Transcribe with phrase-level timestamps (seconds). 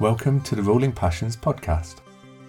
[0.00, 1.96] Welcome to the Ruling Passions podcast.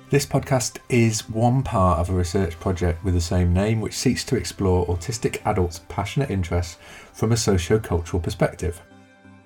[0.10, 4.24] This podcast is one part of a research project with the same name, which seeks
[4.24, 6.78] to explore autistic adults' passionate interests
[7.12, 8.82] from a socio cultural perspective.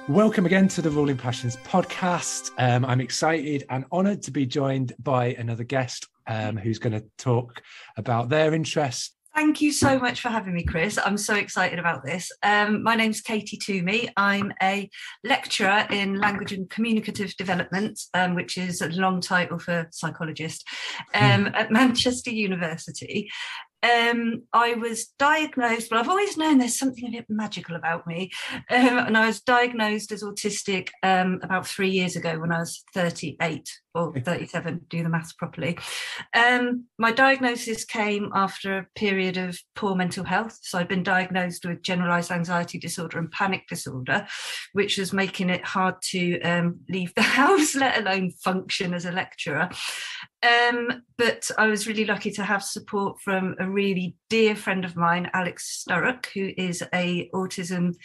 [0.08, 2.52] Welcome again to the Ruling Passions podcast.
[2.60, 7.04] Um, I'm excited and honoured to be joined by another guest um, who's going to
[7.18, 7.64] talk
[7.98, 9.16] about their interests.
[9.34, 11.00] Thank you so much for having me, Chris.
[11.04, 12.32] I'm so excited about this.
[12.44, 14.10] Um, my name's Katie Twomey.
[14.16, 14.88] I'm a
[15.24, 20.68] lecturer in language and communicative development, um, which is a long title for psychologist,
[21.16, 21.56] um, hmm.
[21.56, 23.30] at Manchester University
[23.86, 28.32] um, I was diagnosed, but I've always known there's something a bit magical about me.
[28.70, 32.84] Um, and I was diagnosed as autistic um, about three years ago when I was
[32.94, 35.78] 38 or 37, do the maths properly.
[36.34, 40.60] Um, my diagnosis came after a period of poor mental health.
[40.62, 44.28] So I'd been diagnosed with generalized anxiety disorder and panic disorder,
[44.74, 49.12] which was making it hard to um, leave the house, let alone function as a
[49.12, 49.70] lecturer.
[50.44, 54.96] Um, but I was really lucky to have support from a really dear friend of
[54.96, 57.96] mine, Alex Sturrock, who is a autism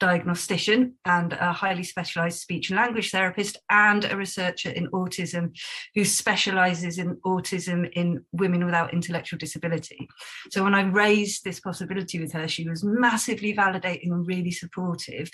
[0.00, 5.56] diagnostician and a highly specialized speech and language therapist and a researcher in autism
[5.94, 10.08] who specializes in autism in women without intellectual disability.
[10.50, 15.30] So when I raised this possibility with her, she was massively validating and really supportive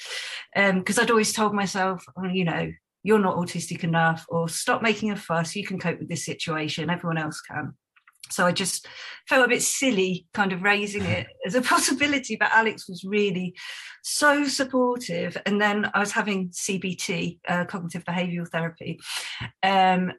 [0.55, 2.71] because um, I'd always told myself, oh, you know,
[3.03, 6.91] you're not autistic enough or stop making a fuss, you can cope with this situation,
[6.91, 7.73] everyone else can
[8.31, 8.87] so I just
[9.29, 12.37] felt a bit silly kind of raising it as a possibility.
[12.37, 13.55] But Alex was really
[14.03, 15.37] so supportive.
[15.47, 19.01] And then I was having CBT, uh, cognitive behavioral therapy,
[19.63, 20.13] um,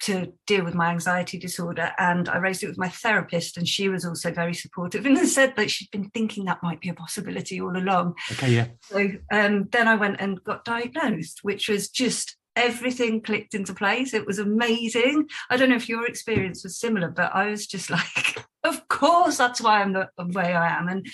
[0.00, 1.92] to deal with my anxiety disorder.
[1.98, 5.56] And I raised it with my therapist, and she was also very supportive and said
[5.56, 8.14] that she'd been thinking that might be a possibility all along.
[8.32, 8.66] Okay, yeah.
[8.82, 14.12] So um, then I went and got diagnosed, which was just everything clicked into place.
[14.12, 15.28] It was amazing.
[15.50, 19.36] I don't know if your experience was similar, but I was just like, of course,
[19.36, 20.88] that's why I'm the way I am.
[20.88, 21.06] And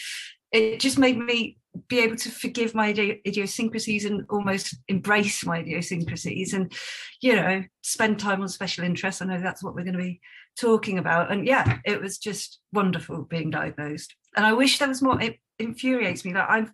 [0.53, 2.91] it just made me be able to forgive my
[3.27, 6.72] idiosyncrasies and almost embrace my idiosyncrasies and,
[7.21, 9.21] you know, spend time on special interests.
[9.21, 10.21] I know that's what we're going to be
[10.59, 11.32] talking about.
[11.32, 14.15] And yeah, it was just wonderful being diagnosed.
[14.37, 15.21] And I wish there was more.
[15.21, 16.72] It infuriates me that I'm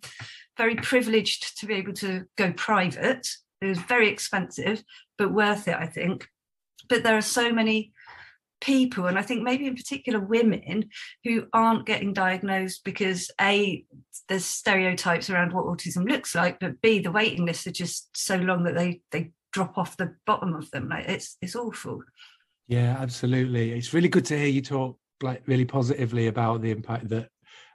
[0.57, 3.27] very privileged to be able to go private
[3.61, 4.83] it was very expensive,
[5.17, 6.27] but worth it, I think.
[6.89, 7.93] But there are so many
[8.59, 10.89] people, and I think maybe in particular women,
[11.23, 13.85] who aren't getting diagnosed because A,
[14.29, 18.37] there's stereotypes around what autism looks like, but B, the waiting lists are just so
[18.37, 20.89] long that they they drop off the bottom of them.
[20.89, 22.01] Like it's it's awful.
[22.67, 23.71] Yeah, absolutely.
[23.71, 27.29] It's really good to hear you talk like really positively about the impact that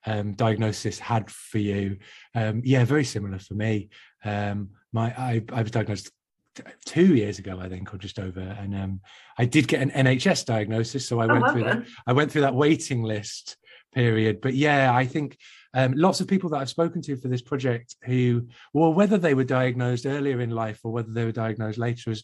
[0.07, 1.99] um, diagnosis had for you.
[2.35, 3.91] Um, yeah, very similar for me.
[4.27, 6.11] Um, my I, I was diagnosed
[6.85, 9.01] two years ago, I think, or just over, and um,
[9.39, 11.87] I did get an NHS diagnosis, so I oh, went through that.
[12.07, 13.57] I went through that waiting list
[13.95, 14.41] period.
[14.41, 15.39] But yeah, I think
[15.75, 19.35] um, lots of people that I've spoken to for this project who, well, whether they
[19.35, 22.15] were diagnosed earlier in life or whether they were diagnosed later,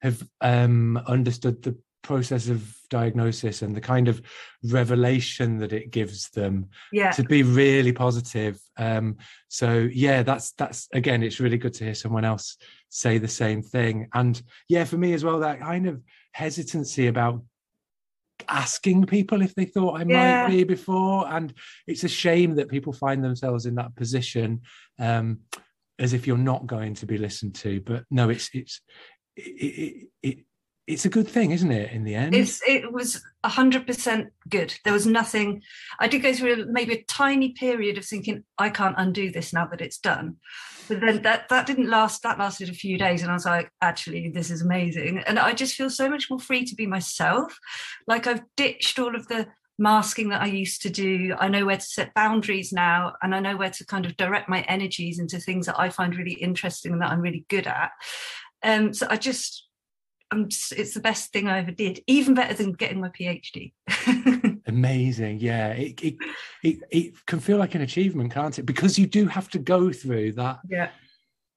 [0.00, 4.22] have um, understood the process of diagnosis and the kind of
[4.64, 7.10] revelation that it gives them yeah.
[7.10, 9.16] to be really positive um
[9.48, 12.56] so yeah that's that's again it's really good to hear someone else
[12.88, 16.00] say the same thing and yeah for me as well that kind of
[16.32, 17.42] hesitancy about
[18.48, 20.42] asking people if they thought I yeah.
[20.42, 21.52] might be before and
[21.86, 24.62] it's a shame that people find themselves in that position
[24.98, 25.40] um
[25.98, 28.80] as if you're not going to be listened to but no it's it's
[29.36, 30.38] it, it, it
[30.88, 31.92] it's a good thing, isn't it?
[31.92, 34.74] In the end, it's, it was hundred percent good.
[34.84, 35.62] There was nothing.
[36.00, 39.66] I did go through maybe a tiny period of thinking I can't undo this now
[39.66, 40.36] that it's done,
[40.88, 42.22] but then that that didn't last.
[42.22, 45.52] That lasted a few days, and I was like, actually, this is amazing, and I
[45.52, 47.56] just feel so much more free to be myself.
[48.06, 49.46] Like I've ditched all of the
[49.78, 51.34] masking that I used to do.
[51.38, 54.48] I know where to set boundaries now, and I know where to kind of direct
[54.48, 57.90] my energies into things that I find really interesting and that I'm really good at.
[58.62, 59.67] Um, so I just
[60.30, 63.72] I'm just, it's the best thing I ever did, even better than getting my PhD.
[64.66, 65.68] Amazing, yeah.
[65.68, 66.16] It, it
[66.62, 68.64] it it can feel like an achievement, can't it?
[68.64, 70.90] Because you do have to go through that yeah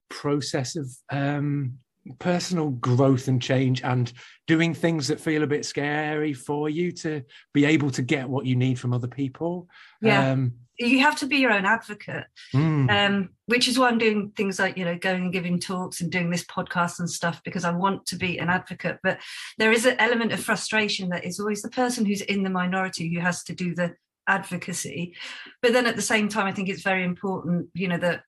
[0.10, 1.80] process of um,
[2.20, 4.12] personal growth and change and
[4.48, 8.46] doing things that feel a bit scary for you to be able to get what
[8.46, 9.68] you need from other people.
[10.02, 10.32] Yeah.
[10.32, 10.54] Um,
[10.88, 14.60] you have to be your own advocate mm, um, which is why i'm doing things
[14.60, 17.72] like you know going and giving talks and doing this podcast and stuff because i
[17.72, 19.00] want to be an advocate.
[19.04, 19.20] But
[19.58, 23.14] there is an element of frustration that is always the person who's in the minority
[23.14, 23.96] who has to do the
[24.28, 25.16] advocacy.
[25.62, 28.24] But then at the same time i think it's very important you know that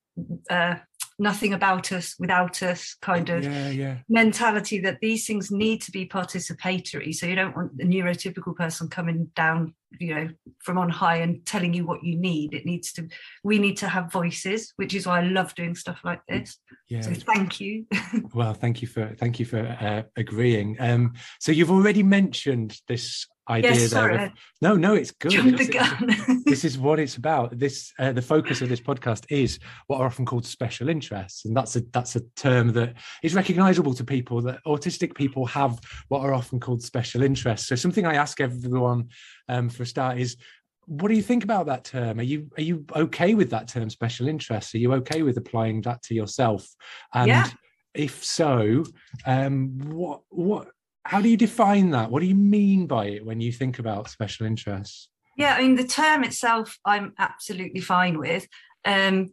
[0.50, 0.76] uh,
[1.24, 3.98] nothing about us without us kind of yeah, yeah.
[4.08, 7.16] mentality that these things need to be participatory.
[7.16, 10.30] So you don't want the neurotypical person coming down, you know,
[10.60, 12.54] from on high and telling you what you need.
[12.54, 13.08] It needs to,
[13.44, 16.60] we need to have voices, which is why I love doing stuff like this.
[16.90, 17.02] Yeah.
[17.02, 17.86] So thank you.
[18.34, 20.76] Well, thank you for thank you for uh, agreeing.
[20.80, 24.26] Um, so you've already mentioned this idea yes, there.
[24.26, 24.32] of-
[24.62, 25.34] no, no, it's good.
[25.34, 26.42] It's- gun.
[26.46, 27.58] this is what it's about.
[27.58, 31.56] This uh, the focus of this podcast is what are often called special interests, and
[31.56, 34.42] that's a that's a term that is recognisable to people.
[34.42, 37.68] That autistic people have what are often called special interests.
[37.68, 39.10] So something I ask everyone
[39.50, 40.38] um, for a start is,
[40.86, 42.20] what do you think about that term?
[42.20, 44.74] Are you are you okay with that term, special interests?
[44.74, 46.68] Are you okay with applying that to yourself?
[47.14, 47.48] And Yeah.
[47.94, 48.84] if so,
[49.26, 50.70] um, what what
[51.06, 52.10] how do you define that?
[52.12, 55.10] What do you mean by it when you think about special interests?
[55.38, 58.48] Yeah, I mean the term itself, I'm absolutely fine with,
[58.86, 59.32] um,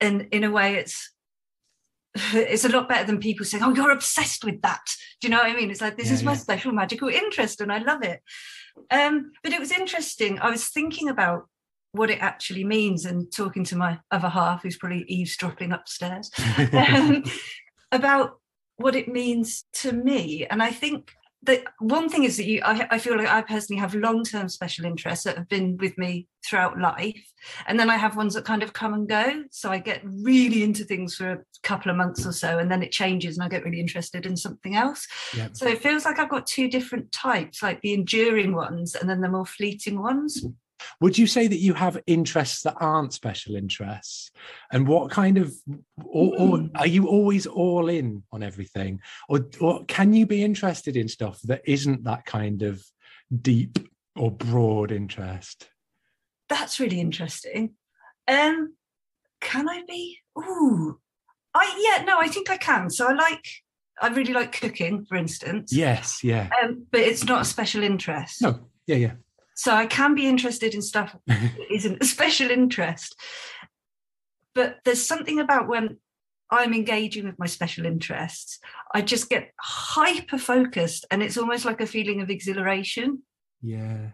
[0.00, 1.12] and in a way, it's
[2.32, 4.82] it's a lot better than people saying, "Oh, you're obsessed with that."
[5.20, 5.70] Do you know what I mean?
[5.70, 6.38] It's like this Yeah, is my yeah.
[6.38, 8.20] special magical interest, and I love it.
[8.90, 10.38] Um, but it was interesting.
[10.38, 11.48] I was thinking about
[11.92, 16.30] what it actually means, and talking to my other half, who's probably eavesdropping upstairs,
[16.72, 17.24] um,
[17.92, 18.39] about
[18.80, 20.46] what it means to me.
[20.46, 21.12] And I think
[21.42, 24.48] that one thing is that you, I, I feel like I personally have long term
[24.48, 27.22] special interests that have been with me throughout life.
[27.66, 29.44] And then I have ones that kind of come and go.
[29.50, 32.82] So I get really into things for a couple of months or so, and then
[32.82, 35.06] it changes and I get really interested in something else.
[35.34, 35.48] yeah.
[35.52, 39.22] So it feels like I've got two different types, like the enduring ones and then
[39.22, 40.44] the more fleeting ones.
[41.00, 44.30] Would you say that you have interests that aren't special interests?
[44.72, 45.52] And what kind of,
[46.04, 46.66] or, or Hmm.
[46.76, 49.00] are you always all in on everything?
[49.28, 52.82] Or, or can you be interested in stuff that isn't that kind of
[53.42, 53.78] deep
[54.16, 55.68] or broad interest?
[56.48, 57.74] That's really interesting.
[58.26, 58.74] Um,
[59.40, 60.18] can I be?
[60.38, 60.98] Ooh,
[61.54, 62.90] I yeah, no, I think I can.
[62.90, 63.44] So I like,
[64.00, 65.72] I really like cooking, for instance.
[65.72, 66.48] Yes, yeah.
[66.62, 68.42] Um, but it's not a special interest.
[68.42, 69.12] No, yeah, yeah.
[69.56, 73.14] So I can be interested in stuff that isn't a special interest.
[74.54, 75.98] But there's something about when
[76.50, 78.58] I'm engaging with my special interests,
[78.94, 83.22] I just get hyper focused and it's almost like a feeling of exhilaration.
[83.62, 84.10] yeah,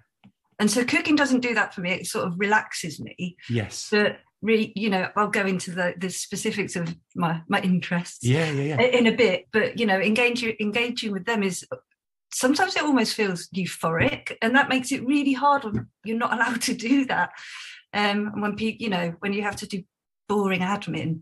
[0.58, 1.92] And so cooking doesn't do that for me.
[1.92, 3.36] It sort of relaxes me.
[3.48, 3.88] yes.
[3.90, 8.50] But really, you know, I'll go into the, the specifics of my, my interests Yeah,
[8.50, 8.82] yeah, yeah.
[8.82, 9.46] in a bit.
[9.50, 11.64] But you know, engaging engaging with them is
[12.36, 16.60] sometimes it almost feels euphoric, and that makes it really hard when you're not allowed
[16.62, 17.30] to do that.
[17.94, 19.82] Um, and when people, you know, when you have to do
[20.28, 21.20] boring admin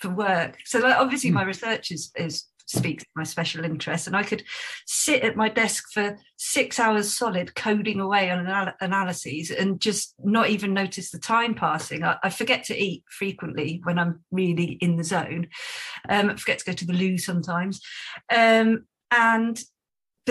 [0.00, 0.58] for work.
[0.66, 1.36] So, like, obviously, Hmm.
[1.36, 4.44] my research is is speaks my special interest, and I could
[4.86, 10.14] sit at my desk for six hours solid coding away on anal- analyses and just
[10.22, 12.04] not even notice the time passing.
[12.04, 15.48] I, I forget to eat frequently when I'm really in the zone.
[16.08, 17.80] Um, I forget to go to the loo sometimes,
[18.30, 19.60] um, and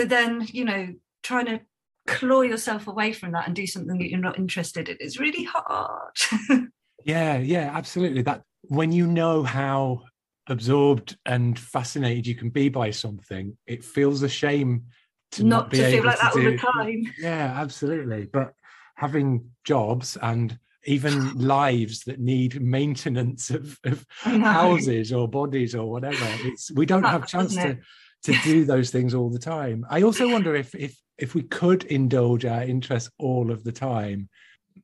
[0.00, 0.88] but then you know
[1.22, 1.60] trying to
[2.06, 5.44] claw yourself away from that and do something that you're not interested in is really
[5.44, 6.16] hard.
[7.02, 8.20] Yeah, yeah, absolutely.
[8.20, 10.02] That when you know how
[10.48, 14.84] absorbed and fascinated you can be by something, it feels a shame
[15.32, 17.14] to not, not be to feel able like that all do- the time.
[17.18, 18.26] Yeah, absolutely.
[18.30, 18.52] But
[18.96, 26.26] having jobs and even lives that need maintenance of, of houses or bodies or whatever,
[26.40, 27.78] it's we don't have chance to?
[28.24, 29.86] To do those things all the time.
[29.88, 34.28] I also wonder if if if we could indulge our interests all of the time,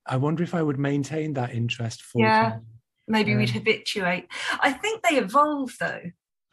[0.07, 2.50] I wonder if I would maintain that interest full Yeah.
[2.50, 2.66] time.
[3.09, 4.26] Maybe we'd um, habituate.
[4.61, 6.02] I think they evolve though.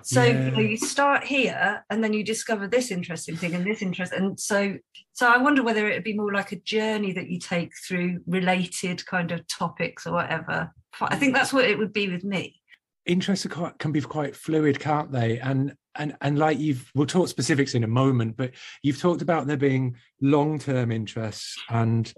[0.04, 3.82] So you, know, you start here and then you discover this interesting thing and this
[3.82, 4.12] interest.
[4.12, 4.78] And so
[5.14, 8.22] so I wonder whether it would be more like a journey that you take through
[8.28, 10.72] related kind of topics or whatever.
[11.02, 12.62] I think that's what it would be with me.
[13.06, 15.40] Interests are quite, can be quite fluid, can't they?
[15.40, 19.48] And and and like you've we'll talk specifics in a moment, but you've talked about
[19.48, 22.12] there being long term interests and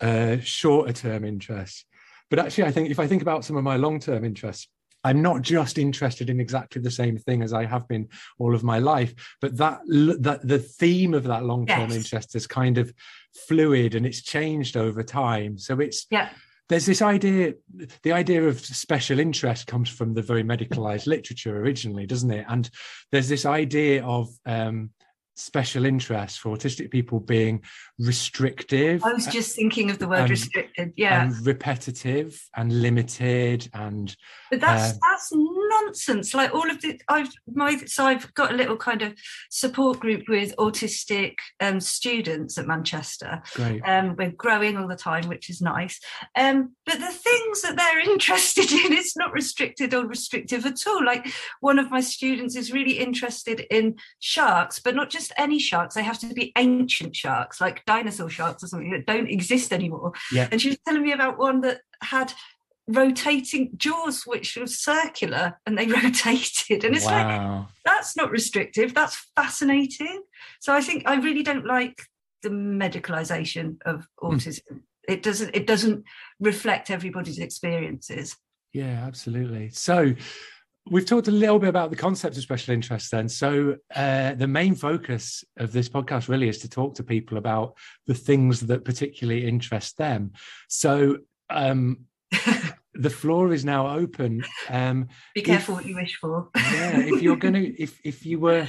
[0.00, 1.84] uh, shorter term interests.
[2.30, 4.68] But actually, I think if I think about some of my long term interests,
[5.02, 8.08] I'm not just interested in exactly the same thing as I have been
[8.38, 11.96] all of my life, but that that the theme of that long term yes.
[11.96, 12.92] interest is kind of
[13.34, 15.58] fluid and it's changed over time.
[15.58, 16.30] So it's yeah.
[16.70, 17.54] There's this idea,
[18.04, 22.46] the idea of special interest comes from the very medicalized literature originally, doesn't it?
[22.48, 22.70] And
[23.10, 24.90] there's this idea of um,
[25.34, 27.64] special interest for autistic people being
[27.98, 29.04] restrictive.
[29.04, 31.24] I was just thinking of the word and, restricted, yeah.
[31.24, 34.14] And repetitive and limited and
[34.50, 35.32] But that's uh, that's
[35.70, 36.34] nonsense.
[36.34, 39.14] Like all of the I've my so I've got a little kind of
[39.50, 43.42] support group with autistic um, students at Manchester.
[43.54, 43.82] Great.
[43.82, 46.00] Um, we're growing all the time, which is nice.
[46.36, 51.04] Um, but the things that they're interested in, it's not restricted or restrictive at all.
[51.04, 55.94] Like one of my students is really interested in sharks, but not just any sharks.
[55.94, 60.12] They have to be ancient sharks, like dinosaur sharks or something that don't exist anymore.
[60.32, 60.48] Yeah.
[60.50, 62.32] And she was telling me about one that had
[62.90, 67.58] rotating jaws which were circular and they rotated and it's wow.
[67.58, 70.22] like that's not restrictive that's fascinating
[70.60, 72.02] so i think i really don't like
[72.42, 74.28] the medicalization of hmm.
[74.28, 74.80] autism mm.
[75.08, 76.04] it doesn't it doesn't
[76.40, 78.36] reflect everybody's experiences
[78.72, 80.14] yeah absolutely so
[80.88, 83.28] We've talked a little bit about the concept of special interest then.
[83.28, 87.76] So, uh, the main focus of this podcast really is to talk to people about
[88.06, 90.32] the things that particularly interest them.
[90.68, 91.18] So,
[91.50, 92.06] um,
[92.94, 94.44] the floor is now open.
[94.68, 96.48] Um, Be careful if, what you wish for.
[96.56, 98.68] yeah, if you're going to, if if you were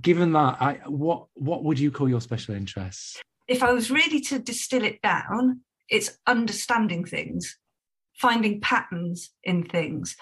[0.00, 3.20] given that, I, what what would you call your special interests?
[3.46, 7.58] If I was really to distill it down, it's understanding things,
[8.20, 10.16] finding patterns in things,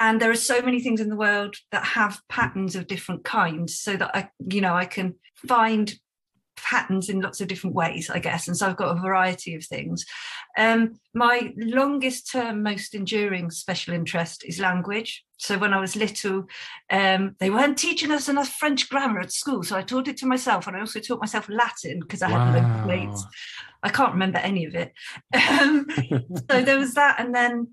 [0.00, 3.78] and there are so many things in the world that have patterns of different kinds
[3.78, 5.14] so that i you know i can
[5.46, 5.94] find
[6.62, 9.64] patterns in lots of different ways i guess and so i've got a variety of
[9.64, 10.04] things.
[10.58, 15.24] Um, my longest term most enduring special interest is language.
[15.36, 16.46] So when i was little
[16.90, 20.26] um, they weren't teaching us enough french grammar at school so i taught it to
[20.26, 22.86] myself and i also taught myself latin because i had wow.
[22.86, 23.16] no
[23.82, 24.92] i can't remember any of it.
[25.60, 25.86] Um,
[26.50, 27.68] so there was that and then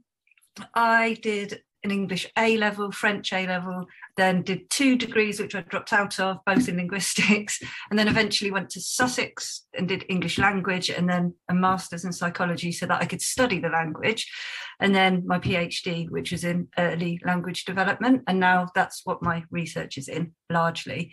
[0.74, 5.62] i did an English A level, French A level, then did two degrees, which I
[5.62, 10.38] dropped out of, both in linguistics, and then eventually went to Sussex and did English
[10.38, 14.29] language and then a master's in psychology so that I could study the language.
[14.79, 18.24] And then my PhD, which is in early language development.
[18.27, 21.12] And now that's what my research is in largely.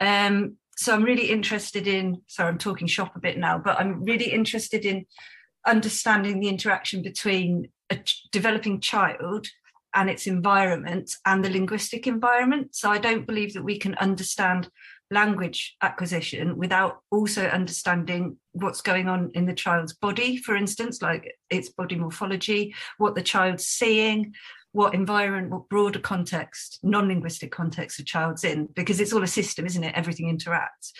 [0.00, 4.04] Um, so I'm really interested in, sorry, I'm talking shop a bit now, but I'm
[4.04, 5.06] really interested in
[5.66, 7.98] understanding the interaction between a
[8.32, 9.46] developing child
[9.94, 12.74] and its environment and the linguistic environment.
[12.74, 14.68] So I don't believe that we can understand
[15.10, 21.34] language acquisition without also understanding what's going on in the child's body, for instance, like
[21.50, 24.34] its body morphology, what the child's seeing,
[24.72, 29.26] what environment, what broader context, non linguistic context the child's in, because it's all a
[29.26, 29.94] system, isn't it?
[29.94, 30.92] Everything interacts.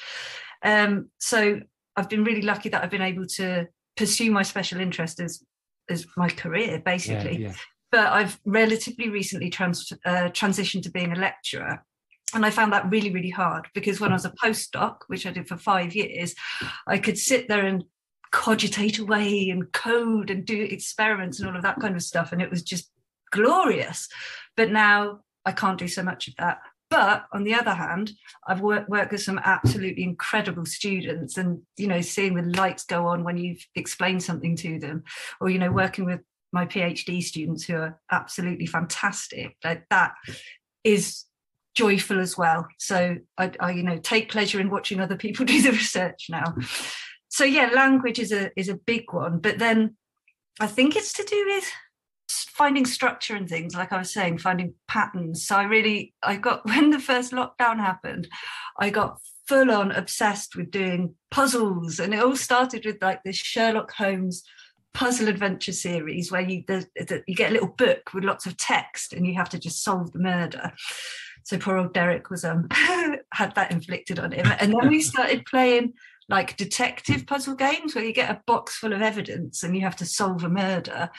[0.63, 1.61] Um, so
[1.97, 5.43] I've been really lucky that I've been able to pursue my special interest as
[5.89, 7.53] as my career basically yeah,
[7.93, 11.85] but I've relatively recently trans, uh, transitioned to being a lecturer.
[12.35, 15.31] And I found that really, really hard because when I was a postdoc, which I
[15.31, 16.35] did for five years,
[16.87, 17.85] I could sit there and
[18.31, 22.33] cogitate away and code and do experiments and all of that kind of stuff.
[22.33, 22.91] And it was just
[23.31, 24.09] glorious.
[24.57, 26.61] But now I can't do so much of that.
[26.89, 28.13] But on the other hand,
[28.47, 33.07] I've worked, worked with some absolutely incredible students and, you know, seeing the lights go
[33.07, 35.05] on when you've explained something to them
[35.41, 36.21] or, you know, working with
[36.53, 39.57] my PhD students who are absolutely fantastic.
[39.65, 40.13] Like that
[40.85, 41.25] is
[41.75, 42.67] joyful as well.
[42.79, 46.55] So I, I, you know, take pleasure in watching other people do the research now.
[47.29, 49.97] So yeah, language is a is a big one, but then
[50.61, 51.65] I think it's to do with
[52.29, 56.65] finding structure and things like i was saying finding patterns so i really i got
[56.67, 58.29] when the first lockdown happened
[58.79, 63.37] i got full on obsessed with doing puzzles and it all started with like this
[63.37, 64.45] sherlock holmes
[64.95, 68.57] puzzle adventure series where you the, the, you get a little book with lots of
[68.57, 70.73] text and you have to just solve the murder.
[71.45, 72.69] So poor old Derek was um
[73.33, 75.95] had that inflicted on him, and then we started playing
[76.29, 79.97] like detective puzzle games where you get a box full of evidence and you have
[79.97, 81.11] to solve a murder.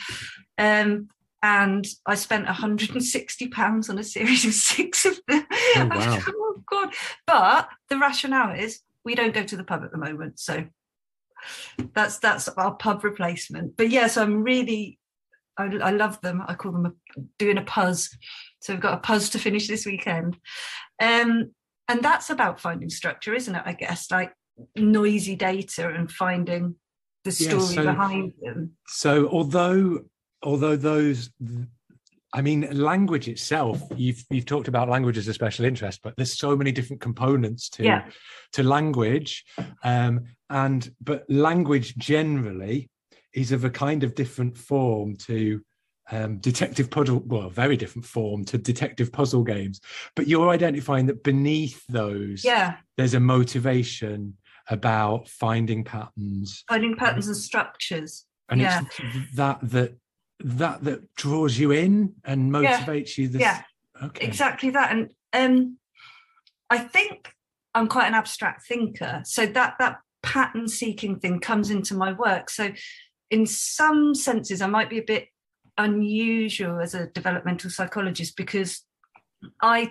[0.58, 1.10] Um,
[1.44, 5.46] and I spent 160 pounds on a series of six of them.
[5.76, 6.20] Oh, wow.
[6.28, 6.94] oh God!
[7.26, 10.66] But the rationale is we don't go to the pub at the moment, so
[11.94, 13.78] that's that's our pub replacement.
[13.78, 15.00] But yes, I'm really
[15.58, 16.44] I, I love them.
[16.48, 16.94] I call them a,
[17.38, 18.10] doing a puzz.
[18.62, 20.38] So we've got a puzz to finish this weekend.
[21.02, 21.52] Um,
[21.88, 23.62] and that's about finding structure, isn't it?
[23.66, 24.34] I guess like
[24.76, 26.76] noisy data and finding
[27.24, 28.72] the story yeah, so, behind them.
[28.88, 30.00] So although
[30.42, 31.30] although those
[32.36, 36.38] I mean, language itself, you've you've talked about language as a special interest, but there's
[36.38, 38.06] so many different components to Yeah.
[38.54, 39.46] to language.
[39.84, 40.22] Um,
[40.54, 42.90] and but language generally
[43.34, 45.60] is of a kind of different form to
[46.12, 49.82] um, detective puzzle, well, very different form to detective puzzle games.
[50.16, 54.38] But you're identifying that beneath those, Yeah, there's a motivation
[54.70, 58.26] about finding patterns finding patterns and structures.
[58.50, 58.82] and Yeah.
[58.86, 59.92] it's that that
[60.40, 62.80] that that draws you in and Yeah.
[62.86, 63.62] motivates you this Yeah.
[64.04, 65.78] okay exactly that and um
[66.70, 67.34] i think
[67.76, 72.50] i'm quite an abstract thinker so that that pattern seeking thing comes into my work
[72.50, 72.72] so
[73.30, 75.28] in some senses i might be a bit
[75.78, 78.84] unusual as a developmental psychologist because
[79.62, 79.90] i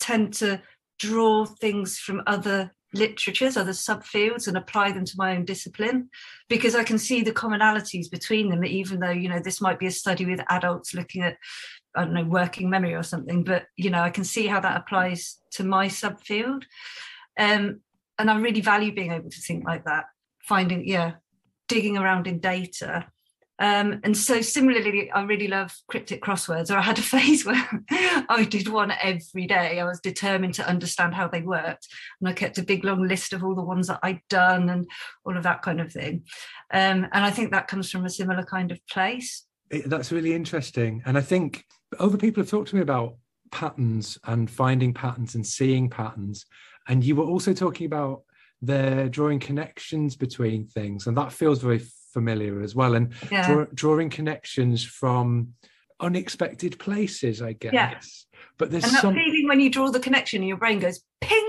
[0.00, 0.60] tend to
[0.98, 6.08] draw things from other literatures other subfields and apply them to my own discipline
[6.48, 9.86] because i can see the commonalities between them even though you know this might be
[9.86, 11.36] a study with adults looking at
[11.98, 14.76] I don't know, working memory or something, but you know, I can see how that
[14.76, 16.62] applies to my subfield.
[17.38, 17.80] Um,
[18.18, 20.06] and I really value being able to think like that,
[20.42, 21.12] finding, yeah,
[21.68, 23.06] digging around in data.
[23.60, 27.68] Um, and so similarly, I really love cryptic crosswords, or I had a phase where
[27.90, 29.80] I did one every day.
[29.80, 31.88] I was determined to understand how they worked.
[32.20, 34.88] And I kept a big long list of all the ones that I'd done and
[35.24, 36.22] all of that kind of thing.
[36.72, 39.44] Um, and I think that comes from a similar kind of place.
[39.70, 41.64] It- that's really interesting and i think
[41.98, 43.16] other people have talked to me about
[43.50, 46.46] patterns and finding patterns and seeing patterns
[46.88, 48.22] and you were also talking about
[48.62, 51.80] the drawing connections between things and that feels very
[52.12, 53.46] familiar as well and Yeah.
[53.46, 55.54] draw, drawing connections from
[56.00, 57.98] unexpected places i guess Yeah.
[58.56, 61.44] but there's and that some feeling when you draw the connection your brain goes ping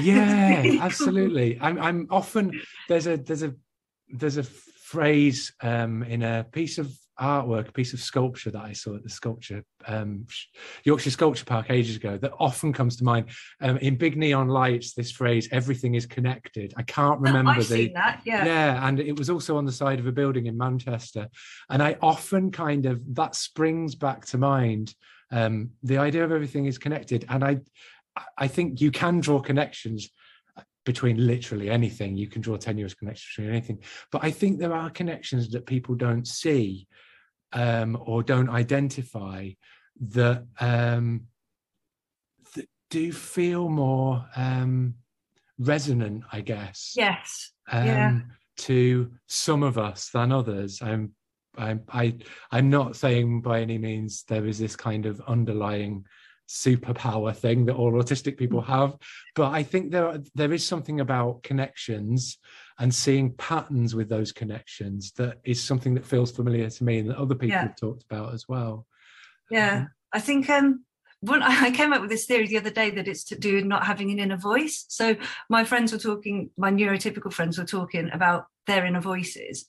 [0.00, 0.82] yeah Really cool.
[0.82, 3.54] absolutely I'm, I'm often there's a there's a
[4.08, 8.72] there's a phrase um in a piece of artwork a piece of sculpture that i
[8.72, 10.26] saw at the sculpture um
[10.84, 13.26] yorkshire sculpture park ages ago that often comes to mind.
[13.60, 16.74] Um, in big neon lights this phrase everything is connected.
[16.76, 18.20] I can't remember I've the seen that.
[18.24, 18.44] Yeah.
[18.44, 21.28] yeah and it was also on the side of a building in manchester.
[21.70, 24.94] And i often kind of that springs back to mind
[25.30, 27.24] um the idea of everything is connected.
[27.28, 27.58] And i
[28.38, 30.10] i think you can draw connections
[30.84, 32.14] between literally anything.
[32.14, 33.78] You can draw tenuous connections between anything.
[34.10, 36.86] But i think there are connections that people don't see
[37.54, 39.48] um or don't identify
[40.00, 41.26] that um
[42.54, 44.94] that do feel more um
[45.58, 47.52] resonant i guess Yes.
[47.70, 48.20] um, Yeah.
[48.56, 50.80] to some of us than others.
[50.82, 51.12] I'm,
[51.56, 52.16] I'm, I,
[52.52, 56.04] I'm not saying by any means there is this kind of underlying
[56.48, 58.66] superpower thing that all autistic people Mm.
[58.66, 58.96] have,
[59.34, 62.38] but I think there are, there is something about connections
[62.78, 67.10] and seeing patterns with those connections that is something that feels familiar to me and
[67.10, 67.62] that other people Yeah.
[67.62, 68.86] have talked about as well.
[69.50, 69.86] Yeah.
[70.12, 70.84] I think um
[71.20, 73.64] one I came up with this theory the other day that it's to do with
[73.64, 74.84] not having an inner voice.
[74.88, 75.16] So
[75.48, 79.66] my friends were talking, my neurotypical friends were talking about their inner voices.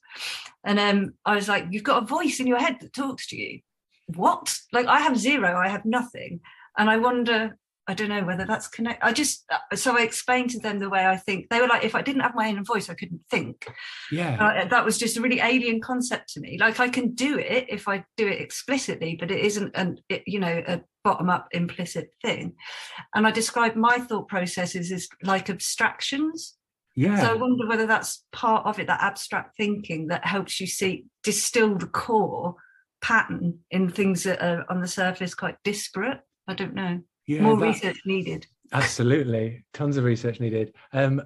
[0.63, 3.37] And um I was like, you've got a voice in your head that talks to
[3.37, 3.59] you.
[4.07, 4.57] What?
[4.71, 6.41] Like I have zero, I have nothing.
[6.77, 9.03] And I wonder, I don't know whether that's connect.
[9.03, 9.45] I just
[9.75, 11.49] so I explained to them the way I think.
[11.49, 13.67] They were like, if I didn't have my inner voice, I couldn't think.
[14.11, 16.57] Yeah, Uh, that was just a really alien concept to me.
[16.59, 20.23] Like I can do it if I do it explicitly, but it isn't an it,
[20.25, 22.55] you know a bottom up implicit thing.
[23.13, 26.55] And I describe my thought processes as like abstractions.
[26.95, 27.21] yeah.
[27.21, 31.05] So I wonder whether that's part of it, that abstract thinking that helps you see
[31.23, 32.55] distill the core
[33.01, 36.21] pattern in things that are on the surface quite disparate.
[36.47, 37.01] I don't know.
[37.27, 38.47] Yeah, More that- research needed.
[38.71, 40.73] Absolutely, tons of research needed.
[40.91, 41.21] Um,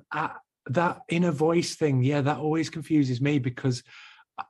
[0.67, 3.81] that inner voice thing, yeah, that always confuses me because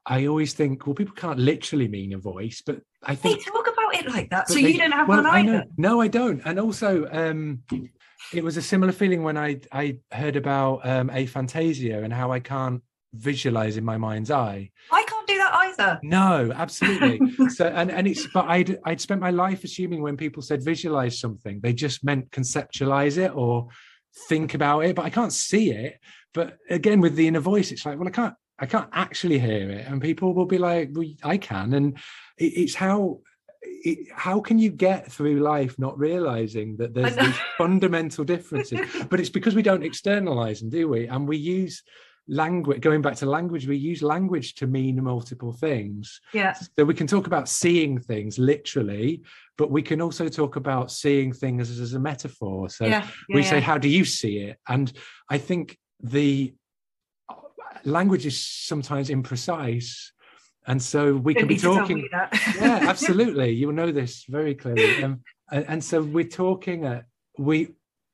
[0.06, 3.68] I always think, well, people can't literally mean a voice, but I think They talk
[3.72, 5.52] about it like that, so they- you don't have well, one I either.
[5.52, 6.42] know, no, I don't.
[6.46, 7.64] And also, um,
[8.34, 12.40] it was a similar feeling when I I heard about um, aphantasia and how I
[12.40, 12.82] can't
[13.14, 14.70] visualize in my mind's eye.
[14.92, 14.99] I
[15.80, 16.48] can't do that either.
[16.48, 17.50] No, absolutely.
[17.50, 21.20] so and and it's but I'd I'd spent my life assuming when people said visualize
[21.20, 23.68] something, they just meant conceptualize it or
[24.28, 26.00] think about it, but I can't see it.
[26.34, 29.70] But again, with the inner voice, it's like, well, I can't I can't actually hear
[29.70, 31.98] it, and people will be like, well, I can, and
[32.38, 33.20] it, it's how.
[33.62, 38.80] It, how can you get through life not realizing that there's these fundamental differences?
[39.10, 41.08] but it's because we don't externalize them, do we?
[41.08, 41.84] And we use
[42.30, 42.80] language.
[42.82, 46.22] Going back to language, we use language to mean multiple things.
[46.34, 46.54] Yeah.
[46.54, 49.24] So we can talk about seeing things literally,
[49.58, 52.70] but we can also talk about seeing things as, as a metaphor.
[52.70, 54.58] So yeah, we yeah, say, how do you see it?
[54.68, 54.92] And
[55.30, 56.54] I think the
[57.84, 60.12] language is sometimes imprecise.
[60.68, 62.08] and so we can be talking.
[62.12, 62.30] yeah,
[62.62, 63.52] absolutely.
[63.52, 65.04] You'll know this very clearly.
[65.04, 66.86] Um, and, and, so we're talking.
[66.86, 67.02] Uh,
[67.38, 67.70] we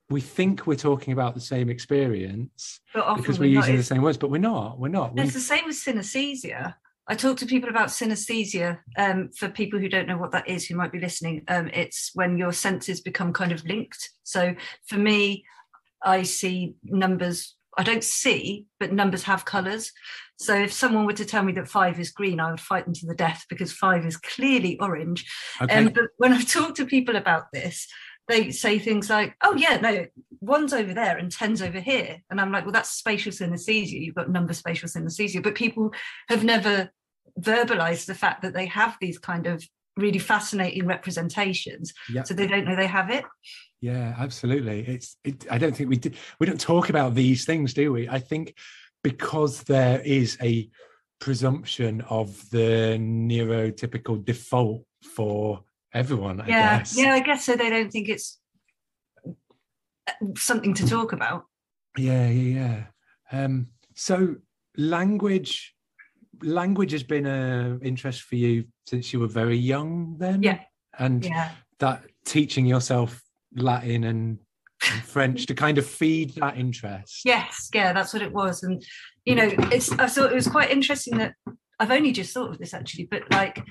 [0.10, 4.18] we think we're talking about the same experience because we're, we're using the same words,
[4.18, 4.80] but we're not.
[4.80, 5.14] We're not.
[5.18, 6.76] It's we, the same with synesthesia.
[7.08, 8.80] I talk to people about synesthesia.
[8.98, 12.12] Um, for people who don't know what that is, who might be listening, um, it's
[12.14, 14.10] when your senses become kind of linked.
[14.24, 14.56] So
[14.88, 15.46] for me,
[16.04, 17.56] I see numbers.
[17.78, 19.92] I don't see, but numbers have colours.
[20.38, 22.94] So if someone were to tell me that five is green, I would fight them
[22.94, 25.26] to the death because five is clearly orange.
[25.62, 25.74] Okay.
[25.74, 27.88] Um, but when I've talked to people about this,
[28.28, 30.06] they say things like, "Oh yeah, no,
[30.42, 34.00] one's over there and ten's over here," and I'm like, "Well, that's spatial synesthesia.
[34.00, 35.94] You've got number spatial synesthesia." But people
[36.30, 36.92] have never
[37.40, 39.64] verbalized the fact that they have these kind of
[39.98, 42.28] really fascinating representations, yep.
[42.28, 43.26] so they don't know they have it.
[43.82, 44.82] Yeah, absolutely.
[44.88, 45.18] It's.
[45.24, 46.02] It, I don't think we
[46.40, 48.10] we don't talk about these things, do we?
[48.10, 48.56] I think
[49.04, 50.68] because there is a
[51.20, 55.64] presumption of the neurotypical default for
[55.96, 56.42] everyone.
[56.42, 56.98] I yeah, guess.
[56.98, 57.56] yeah, I guess so.
[57.56, 58.38] They don't think it's
[60.38, 61.46] something to talk about.
[61.98, 62.84] Yeah, yeah,
[63.32, 63.44] yeah.
[63.44, 64.36] Um, so
[64.78, 65.74] language,
[66.44, 70.18] language has been an interest for you since you were very young.
[70.20, 70.60] Then, yeah,
[71.00, 71.52] and yeah.
[71.80, 73.22] that teaching yourself
[73.56, 74.40] Latin and,
[74.92, 77.22] and French to kind of feed that interest.
[77.24, 78.86] Yes, yeah, that's what it was, and
[79.24, 79.92] you know, it's.
[79.94, 81.34] I thought it was quite interesting that
[81.80, 83.64] I've only just thought of this actually, but like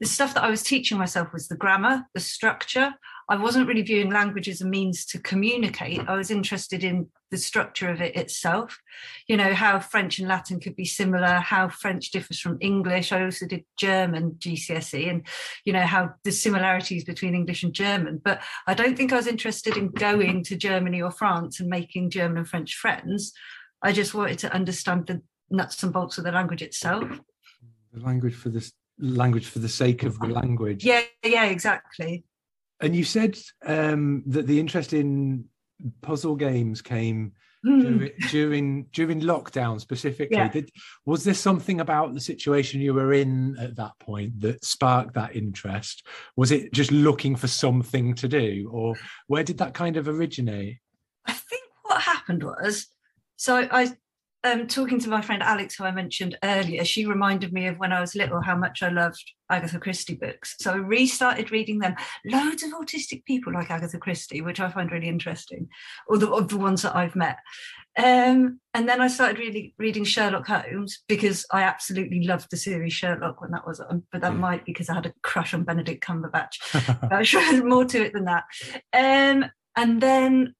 [0.00, 2.94] the stuff that I was teaching myself was the grammar, the structure.
[3.28, 6.06] I wasn't really viewing language as a means to communicate.
[6.06, 8.78] I was interested in the structure of it itself.
[9.26, 13.10] You know, how French and Latin could be similar, how French differs from English.
[13.10, 15.26] I also did German GCSE and,
[15.64, 18.20] you know, how the similarities between English and German.
[18.22, 22.10] But I don't think I was interested in going to Germany or France and making
[22.10, 23.32] German and French friends.
[23.82, 27.20] I just wanted to understand the nuts and bolts of the language itself.
[27.92, 30.84] The language for this language for the sake of the language.
[30.84, 32.24] Yeah, yeah, exactly.
[32.80, 35.46] And you said um, that the interest in
[36.02, 37.32] puzzle games came
[37.64, 37.80] mm.
[37.82, 40.36] during, during, during lockdown specifically.
[40.36, 40.48] Yeah.
[40.48, 40.70] Did,
[41.04, 45.36] was there something about the situation you were in at that point that sparked that
[45.36, 46.06] interest?
[46.36, 48.94] Was it just looking for something to do, or
[49.26, 50.78] where did that kind of originate?
[51.26, 52.86] I think what happened was
[53.36, 53.92] so I
[54.46, 57.92] um, talking to my friend Alex, who I mentioned earlier, she reminded me of when
[57.92, 60.54] I was little how much I loved Agatha Christie books.
[60.60, 61.96] So I restarted reading them.
[62.24, 65.68] Loads of autistic people like Agatha Christie, which I find really interesting,
[66.08, 67.38] or the, the ones that I've met.
[67.98, 72.92] Um, and then I started really reading Sherlock Holmes because I absolutely loved the series
[72.92, 74.38] Sherlock when that was on, but that mm.
[74.38, 77.10] might because I had a crush on Benedict Cumberbatch.
[77.10, 78.44] I'm sure there's more to it than that.
[78.92, 80.54] Um, and then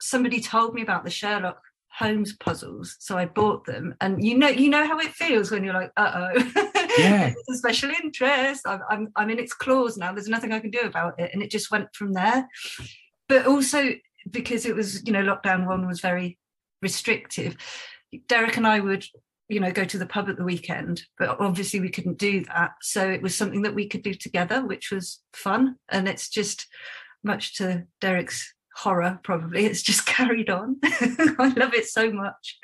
[0.00, 1.60] somebody told me about the Sherlock
[1.98, 3.94] Holmes puzzles, so I bought them.
[4.00, 6.52] And you know, you know how it feels when you're like, uh oh,
[6.98, 8.62] yeah, it's a special interest.
[8.66, 10.12] I'm, I'm, I'm in its claws now.
[10.12, 12.48] There's nothing I can do about it, and it just went from there.
[13.28, 13.92] But also
[14.30, 16.38] because it was, you know, lockdown one was very
[16.80, 17.56] restrictive.
[18.28, 19.04] Derek and I would,
[19.48, 22.72] you know, go to the pub at the weekend, but obviously we couldn't do that.
[22.82, 25.76] So it was something that we could do together, which was fun.
[25.88, 26.66] And it's just
[27.24, 32.58] much to Derek's horror probably it's just carried on i love it so much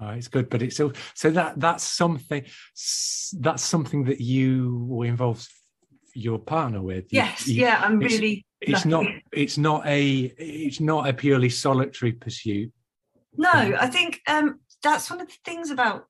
[0.00, 2.44] oh, it's good but it's so so that that's something
[3.38, 5.48] that's something that you were involved
[6.14, 8.88] your partner with yes you, yeah i'm it's, really it's lucky.
[8.88, 12.72] not it's not a it's not a purely solitary pursuit
[13.36, 16.06] no i think um that's one of the things about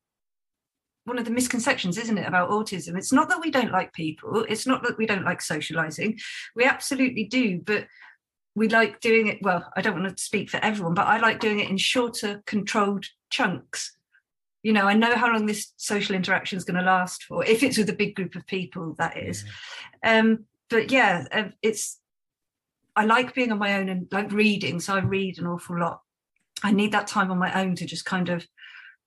[1.04, 2.96] one of the misconceptions, isn't it, about autism?
[2.96, 6.18] It's not that we don't like people, it's not that we don't like socializing.
[6.54, 7.86] We absolutely do, but
[8.60, 11.40] we like doing it well i don't want to speak for everyone but i like
[11.40, 13.96] doing it in shorter controlled chunks.
[14.62, 17.62] You know i know how long this social interaction is going to last for if
[17.62, 19.44] it's with a big group of people that is.
[20.04, 20.18] Yeah.
[20.18, 21.98] um but yeah um, it's
[22.94, 26.02] i like being on my own and like reading so i read an awful lot.
[26.62, 28.46] I need that time on my own to just kind of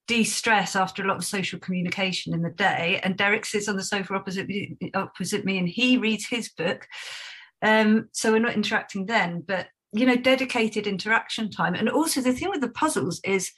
[0.08, 3.84] de-stress after a lot of social communication in the day and derek sits on the
[3.84, 6.88] sofa opposite me, opposite me and he reads his book
[7.64, 11.76] um, so we're not interacting then, but you know, dedicated interaction time.
[11.76, 13.52] And also the thing with the puzzles is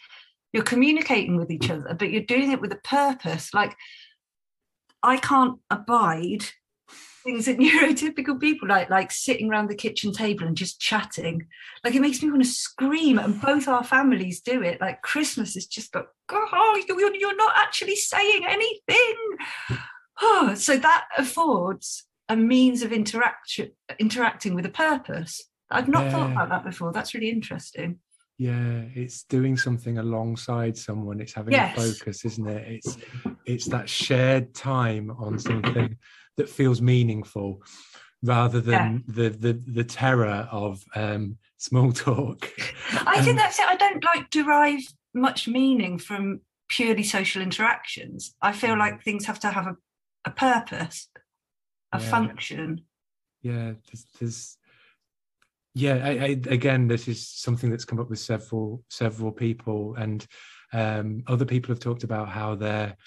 [0.54, 3.54] you're communicating with each other, but you're doing it with a purpose.
[3.54, 3.76] Like
[5.02, 6.46] I can't abide
[7.24, 11.48] things that neurotypical people like, like sitting around the kitchen table and just chatting.
[11.84, 14.80] Like it makes me want to scream, and both our families do it.
[14.80, 19.16] Like Christmas is just like, oh, you're, not actually saying anything.
[20.22, 25.42] Oh, so that affords a means of interaction interacting with a purpose.
[25.70, 26.12] I've not yeah.
[26.12, 26.92] thought about that before.
[26.92, 28.00] That's really interesting.
[28.38, 31.78] yeah it's doing something alongside someone it's having yes.
[31.78, 32.98] a focus isn't it it's
[33.46, 35.98] it's that shared time on something
[36.38, 37.62] that feels meaningful
[38.24, 39.14] rather than yeah.
[39.14, 42.52] the, the the terror of um small talk
[43.08, 44.82] i think that's it i don't like derive
[45.14, 48.80] much meaning from purely social interactions i feel mm.
[48.80, 49.78] like things have to have a,
[50.26, 51.08] a purpose
[51.96, 52.10] a yeah.
[52.10, 52.82] function
[53.42, 54.58] yeah there's, there's
[55.74, 60.26] yeah I, I, again this is something that's come up with several several people and
[60.74, 62.98] um, other people have talked about how their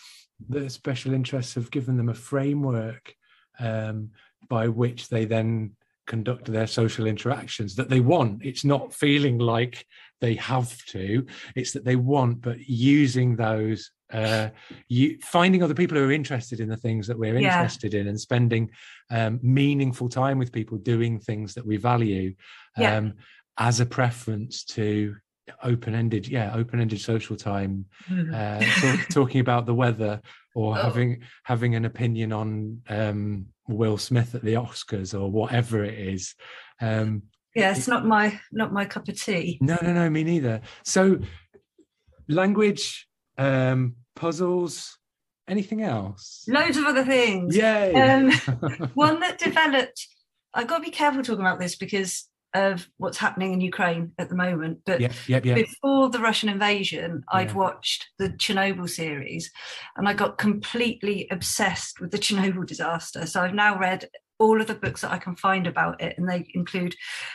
[0.48, 3.14] their special interests have given them a framework
[3.58, 4.10] um,
[4.48, 5.72] by which they then
[6.06, 9.84] conduct their social interactions that they want it's not feeling like
[10.20, 14.48] they have to it's that they want but using those uh,
[14.88, 17.56] you finding other people who are interested in the things that we're yeah.
[17.56, 18.70] interested in and spending
[19.10, 22.34] um, meaningful time with people doing things that we value
[22.76, 23.10] um, yeah.
[23.58, 25.14] as a preference to
[25.62, 28.34] open-ended yeah open-ended social time mm.
[28.34, 30.20] uh, talk, talking about the weather
[30.54, 30.82] or oh.
[30.82, 36.34] having having an opinion on um, will smith at the oscars or whatever it is
[36.80, 37.22] um,
[37.54, 40.60] yeah it's it, not my not my cup of tea no no no me neither
[40.84, 41.18] so
[42.28, 43.07] language
[43.38, 44.98] um, puzzles,
[45.48, 46.44] anything else?
[46.48, 47.56] Loads of other things.
[47.56, 47.94] Yay!
[47.94, 48.32] Um,
[48.94, 50.06] one that developed.
[50.54, 54.28] I've got to be careful talking about this because of what's happening in Ukraine at
[54.28, 54.80] the moment.
[54.86, 55.56] But yep, yep, yep.
[55.56, 57.38] before the Russian invasion, yeah.
[57.38, 59.50] I'd watched the Chernobyl series
[59.96, 63.26] and I got completely obsessed with the Chernobyl disaster.
[63.26, 66.28] So I've now read all of the books that I can find about it, and
[66.28, 66.94] they include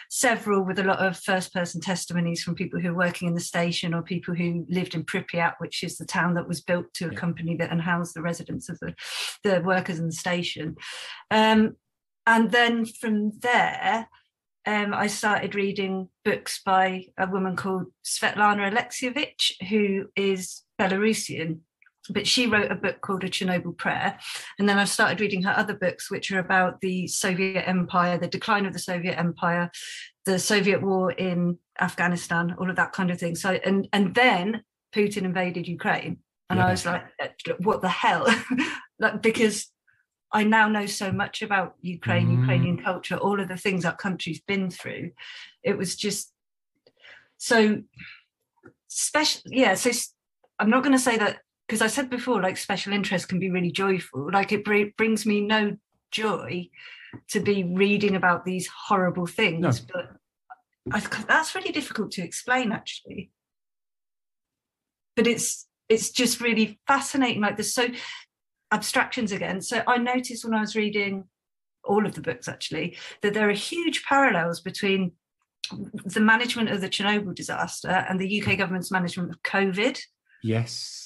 [0.09, 3.41] several with a lot of first person testimonies from people who are working in the
[3.41, 7.07] station or people who lived in Pripyat, which is the town that was built to
[7.07, 8.95] accompany that and house the residents of the,
[9.43, 10.75] the workers in the station.
[11.29, 11.75] Um,
[12.25, 14.07] and then from there,
[14.65, 21.59] um, I started reading books by a woman called Svetlana Alexievich, who is Belarusian
[22.09, 24.17] but she wrote a book called A Chernobyl Prayer.
[24.59, 28.27] And then I've started reading her other books, which are about the Soviet Empire, the
[28.27, 29.71] decline of the Soviet Empire,
[30.25, 33.35] the Soviet war in Afghanistan, all of that kind of thing.
[33.35, 34.63] So, and, and then
[34.93, 36.17] Putin invaded Ukraine.
[36.49, 36.67] And yeah.
[36.67, 37.03] I was like,
[37.59, 38.27] what the hell?
[38.99, 39.71] like, because
[40.31, 42.39] I now know so much about Ukraine, mm.
[42.39, 45.11] Ukrainian culture, all of the things that country's been through.
[45.63, 46.33] It was just
[47.37, 47.83] so
[48.87, 49.41] special.
[49.45, 49.75] Yeah.
[49.75, 49.91] So
[50.59, 53.49] I'm not going to say that because I said before, like special interest can be
[53.49, 54.29] really joyful.
[54.31, 55.77] Like it br- brings me no
[56.11, 56.69] joy
[57.29, 59.87] to be reading about these horrible things, no.
[59.93, 60.09] but
[60.91, 63.31] I, that's really difficult to explain, actually.
[65.15, 67.41] But it's it's just really fascinating.
[67.41, 67.87] Like there's so
[68.71, 69.61] abstractions again.
[69.61, 71.25] So I noticed when I was reading
[71.85, 75.11] all of the books actually that there are huge parallels between
[76.05, 79.99] the management of the Chernobyl disaster and the UK government's management of COVID.
[80.41, 81.02] Yes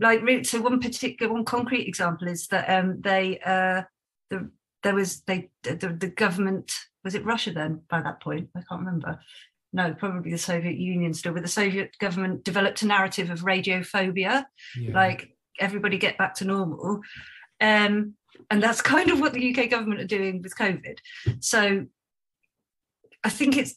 [0.00, 3.82] like so one particular one concrete example is that um they uh
[4.30, 4.50] the
[4.82, 6.72] there was they the, the government
[7.04, 8.48] was it russia then by that point?
[8.56, 9.20] I can't remember.
[9.72, 14.46] No probably the soviet union still but the soviet government developed a narrative of radiophobia.
[14.76, 14.94] Yeah.
[14.94, 17.00] like everybody get back to normal.
[17.60, 18.14] Um
[18.50, 20.98] and that's kind of what the uk government are doing with covid.
[21.40, 21.86] So
[23.22, 23.74] i think it's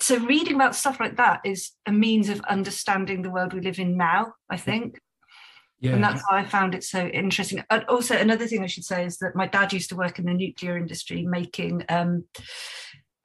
[0.00, 3.78] so reading about stuff like that is a means of understanding the world we live
[3.78, 4.98] in now i think
[5.80, 5.92] yeah.
[5.92, 7.62] And that's why I found it so interesting.
[7.70, 10.24] And also, another thing I should say is that my dad used to work in
[10.24, 12.24] the nuclear industry making um,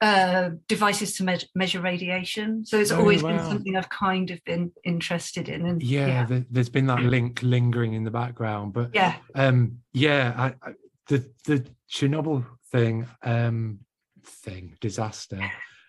[0.00, 2.64] uh, devices to me- measure radiation.
[2.64, 3.30] So it's oh, always wow.
[3.30, 5.66] been something I've kind of been interested in.
[5.66, 6.40] And yeah, yeah.
[6.50, 8.72] there's been that link lingering in the background.
[8.72, 10.74] But yeah, um, yeah, I, I,
[11.08, 13.80] the the Chernobyl thing, um,
[14.22, 15.40] thing, disaster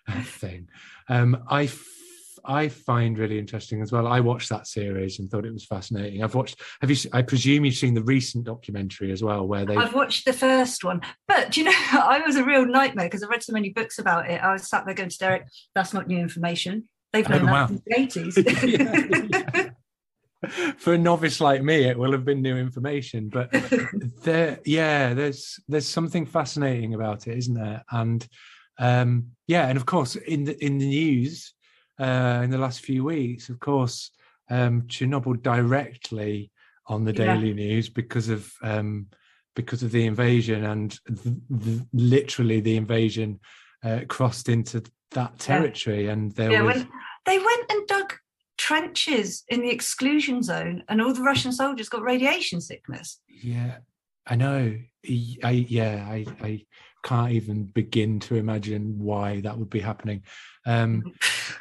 [0.22, 0.68] thing.
[1.08, 1.66] Um, I
[2.46, 4.06] I find really interesting as well.
[4.06, 6.22] I watched that series and thought it was fascinating.
[6.22, 6.60] I've watched.
[6.80, 6.96] Have you?
[7.12, 9.76] I presume you've seen the recent documentary as well, where they.
[9.76, 13.28] I've watched the first one, but you know, I was a real nightmare because I
[13.28, 14.42] read so many books about it.
[14.42, 16.88] I was sat there going to Derek, "That's not new information.
[17.12, 17.66] They've known oh, wow.
[17.66, 19.70] that since the eighties.
[20.78, 23.50] For a novice like me, it will have been new information, but
[24.22, 27.84] there, yeah, there's there's something fascinating about it, isn't there?
[27.90, 28.26] And
[28.78, 31.54] um, yeah, and of course, in the in the news,
[31.98, 33.48] uh, in the last few weeks.
[33.48, 34.10] Of course,
[34.50, 36.50] um, Chernobyl directly
[36.86, 37.54] on the daily yeah.
[37.54, 39.06] news because of um,
[39.54, 43.40] because of the invasion and th- th- literally the invasion
[43.82, 44.82] uh, crossed into
[45.12, 46.12] that territory yeah.
[46.12, 46.88] and there yeah, was when
[47.24, 48.12] they went and dug
[48.58, 53.78] trenches in the exclusion zone and all the russian soldiers got radiation sickness yeah
[54.26, 54.76] i know
[55.44, 56.64] I, yeah I, I
[57.06, 60.24] can't even begin to imagine why that would be happening.
[60.66, 61.04] Um,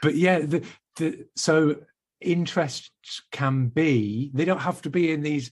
[0.01, 1.75] but yeah, the, the, so
[2.19, 5.51] interests can be they don't have to be in these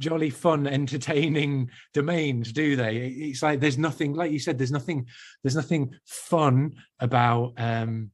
[0.00, 2.96] jolly fun entertaining domains do they?
[2.96, 5.06] It's like there's nothing like you said there's nothing
[5.44, 8.10] there's nothing fun about um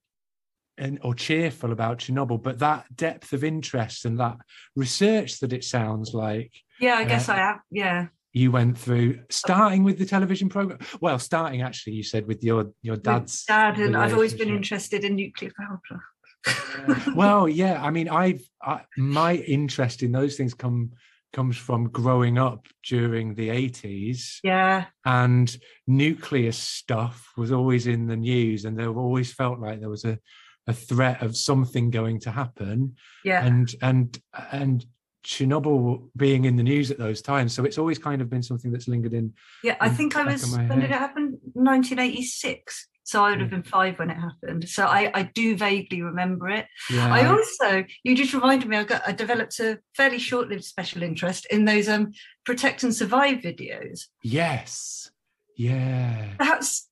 [0.76, 4.36] and or cheerful about chernobyl but that depth of interest and that
[4.74, 9.20] research that it sounds like yeah i guess uh, i have yeah you went through
[9.30, 10.78] starting with the television program?
[11.00, 15.04] Well starting actually you said with your your dad's dad and i've always been interested
[15.04, 15.80] in nuclear power.
[15.86, 20.90] Plants well yeah i mean i've I, my interest in those things come
[21.32, 24.84] comes from growing up during the 80s yeah.
[25.04, 30.04] And nuclear stuff was always in the news and there always felt like there was
[30.04, 30.18] a
[30.66, 32.96] a threat of something going to happen.
[33.24, 33.44] Yeah.
[33.44, 34.18] And and
[34.52, 34.84] and
[35.24, 37.54] Chernobyl being in the news at those times.
[37.54, 39.32] So it's always kind of been something that's lingered in.
[39.62, 40.80] Yeah, I think I was, when head.
[40.80, 41.38] did it happen?
[41.54, 42.88] 1986.
[43.06, 44.66] So I would have been five when it happened.
[44.68, 46.66] So I, I do vaguely remember it.
[46.90, 47.12] Yeah.
[47.12, 51.46] I also, you just reminded me, I got I developed a fairly short-lived special interest
[51.50, 52.12] in those um
[52.46, 54.04] protect and survive videos.
[54.22, 55.10] Yes.
[55.56, 56.32] Yeah.
[56.38, 56.88] That's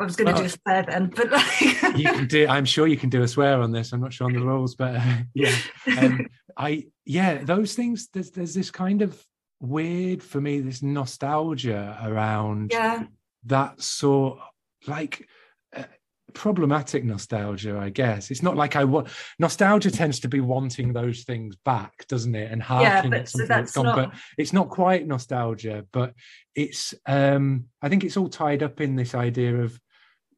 [0.00, 1.60] I was going to well, do a swear then, but like
[1.96, 2.48] you can do.
[2.48, 3.92] I'm sure you can do a swear on this.
[3.92, 5.54] I'm not sure on the rules, but uh, yeah,
[5.98, 8.08] um, I yeah, those things.
[8.12, 9.24] There's there's this kind of
[9.60, 13.04] weird for me, this nostalgia around yeah.
[13.46, 14.38] that sort,
[14.86, 15.28] like
[15.74, 15.84] uh,
[16.32, 17.78] problematic nostalgia.
[17.78, 19.08] I guess it's not like I want.
[19.38, 22.50] Nostalgia tends to be wanting those things back, doesn't it?
[22.50, 23.84] And harking yeah, at something so that's, that's gone.
[23.86, 23.96] Not...
[23.96, 26.14] But it's not quite nostalgia, but
[26.54, 26.94] it's.
[27.06, 29.78] um I think it's all tied up in this idea of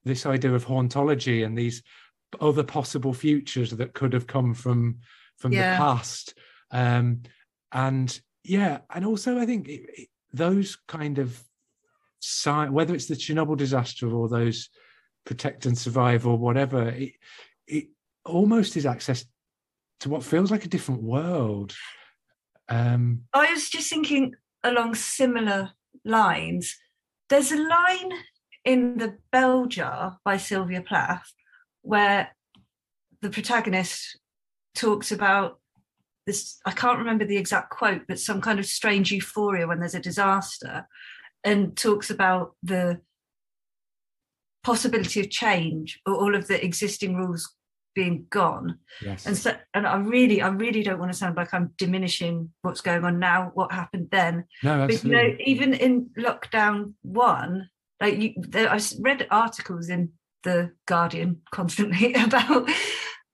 [0.04, 1.82] this idea of hauntology and these
[2.40, 4.98] other possible futures that could have come from
[5.38, 5.72] from yeah.
[5.72, 6.34] the past.
[6.70, 7.22] Um
[7.72, 11.42] and yeah and also i think it, it, those kind of
[12.20, 14.70] sign whether it's the chernobyl disaster or those
[15.24, 17.12] protect and survive or whatever it
[17.66, 17.88] it
[18.24, 19.24] almost is access
[20.00, 21.74] to what feels like a different world.
[22.68, 25.70] Um i was just thinking along similar
[26.04, 26.76] lines.
[27.28, 28.12] There's a line
[28.64, 31.32] in the Bell Jar by Sylvia Plath,
[31.82, 32.34] where
[33.22, 34.18] the protagonist
[34.76, 35.58] talks about
[36.26, 39.94] this, I can't remember the exact quote, but some kind of strange euphoria when there's
[39.94, 40.86] a disaster,
[41.44, 43.00] and talks about the
[44.64, 47.54] possibility of change or all of the existing rules
[47.94, 48.78] being gone.
[49.00, 49.26] Yes.
[49.26, 52.80] And so and I really, I really don't want to sound like I'm diminishing what's
[52.80, 54.44] going on now, what happened then.
[54.62, 55.10] No, absolutely.
[55.10, 60.10] But you know, even in lockdown one, like you, there, I've read articles in
[60.42, 62.68] the Guardian constantly about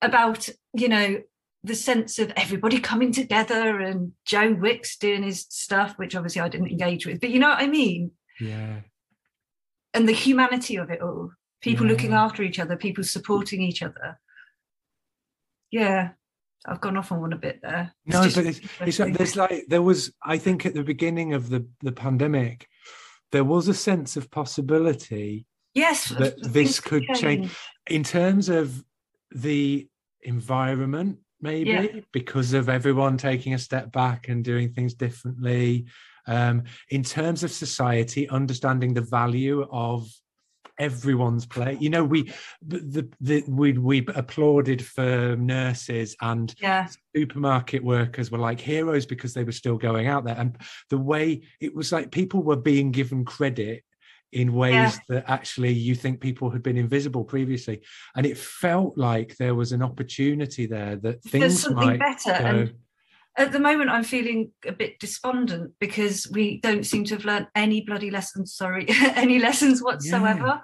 [0.01, 1.19] about you know
[1.64, 6.48] the sense of everybody coming together and Joe Wicks doing his stuff, which obviously I
[6.48, 8.11] didn't engage with, but you know what I mean?
[8.40, 8.81] Yeah.
[9.94, 11.92] And the humanity of it all, people yeah.
[11.92, 14.18] looking after each other, people supporting each other.
[15.70, 16.11] Yeah,
[16.66, 17.94] I've gone off on one a bit there.
[18.07, 21.48] It's no, but it's, it's there's like there was, I think, at the beginning of
[21.48, 22.66] the the pandemic,
[23.31, 27.20] there was a sense of possibility yes that this could change.
[27.20, 27.57] change
[27.88, 28.85] in terms of
[29.31, 29.88] the
[30.20, 32.01] environment maybe yeah.
[32.13, 35.87] because of everyone taking a step back and doing things differently
[36.27, 40.09] um, in terms of society understanding the value of
[40.79, 41.77] everyone's play.
[41.81, 42.33] You know, we
[42.67, 46.89] the, the we we applauded for nurses and yeah.
[47.15, 50.39] supermarket workers were like heroes because they were still going out there.
[50.39, 50.57] And
[50.91, 53.85] the way it was like people were being given credit
[54.33, 54.99] in ways yeah.
[55.09, 57.83] that actually you think people had been invisible previously.
[58.16, 62.38] And it felt like there was an opportunity there that things might better.
[62.38, 62.75] Go, and
[63.38, 67.47] at the moment i'm feeling a bit despondent because we don't seem to have learned
[67.55, 70.61] any bloody lessons sorry any lessons whatsoever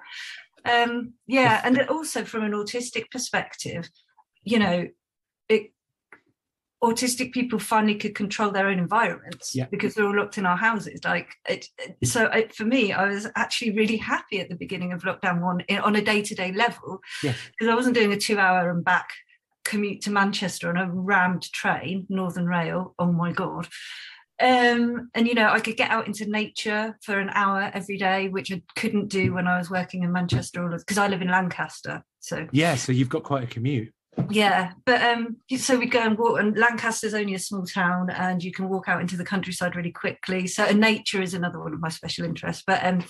[0.65, 0.83] yeah.
[0.83, 3.89] um yeah and also from an autistic perspective
[4.43, 4.87] you know
[5.47, 5.71] it
[6.83, 9.65] autistic people finally could control their own environments yeah.
[9.69, 11.67] because they're all locked in our houses like it,
[12.05, 15.61] so it, for me i was actually really happy at the beginning of lockdown one
[15.83, 17.71] on a day-to-day level because yeah.
[17.71, 19.09] i wasn't doing a two hour and back
[19.69, 22.95] commute to Manchester on a rammed train, Northern Rail.
[22.97, 23.67] Oh my God.
[24.41, 28.29] Um, and you know, I could get out into nature for an hour every day,
[28.29, 32.03] which I couldn't do when I was working in Manchester, because I live in Lancaster.
[32.19, 33.93] So yeah, so you've got quite a commute.
[34.29, 38.43] Yeah, but um, so we go and walk, and Lancaster's only a small town, and
[38.43, 40.47] you can walk out into the countryside really quickly.
[40.47, 42.63] So nature is another one of my special interests.
[42.65, 43.05] But um,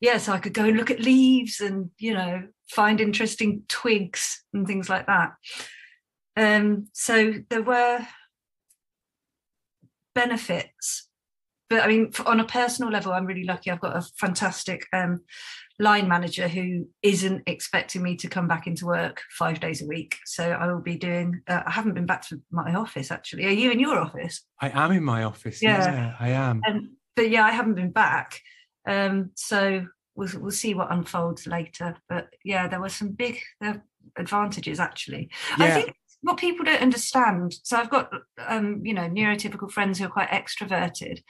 [0.00, 4.44] yeah, so I could go and look at leaves, and you know, find interesting twigs
[4.52, 5.32] and things like that.
[6.36, 8.06] Um, so there were
[10.14, 11.08] benefits,
[11.68, 13.70] but I mean, on a personal level, I'm really lucky.
[13.70, 15.22] I've got a fantastic um,
[15.78, 20.16] line manager who isn't expecting me to come back into work five days a week.
[20.24, 21.42] So I will be doing.
[21.46, 23.46] Uh, I haven't been back to my office actually.
[23.46, 24.42] Are you in your office?
[24.60, 25.62] I am in my office.
[25.62, 26.62] Yeah, yeah I am.
[26.68, 28.40] Um, but yeah, I haven't been back.
[28.86, 31.96] Um, so we'll we'll see what unfolds later.
[32.08, 33.74] But yeah, there were some big uh,
[34.16, 35.30] advantages actually.
[35.58, 35.64] Yeah.
[35.66, 37.54] I think what people don't understand.
[37.62, 38.10] So I've got
[38.46, 41.22] um, you know neurotypical friends who are quite extroverted,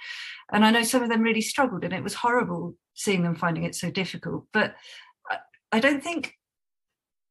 [0.53, 3.63] and I know some of them really struggled, and it was horrible seeing them finding
[3.63, 4.47] it so difficult.
[4.53, 4.75] But
[5.71, 6.35] I don't think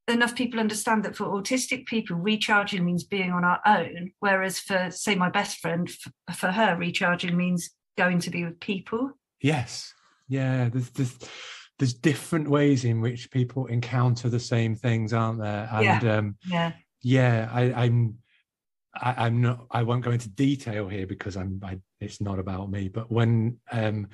[0.07, 4.89] enough people understand that for autistic people, recharging means being on our own, whereas for
[4.91, 5.89] say my best friend,
[6.34, 9.11] for her, recharging means going to be with people.
[9.41, 9.93] Yes,
[10.30, 10.70] yeah.
[10.70, 11.18] There's there's
[11.78, 15.68] there's different ways in which people encounter the same things, aren't there?
[15.72, 16.18] And yeah.
[16.18, 16.72] Um, yeah
[17.05, 18.18] yeah I, i'm
[18.99, 22.72] I, am not i won't go into detail here because i'm I, it's not about
[22.72, 24.07] me but when um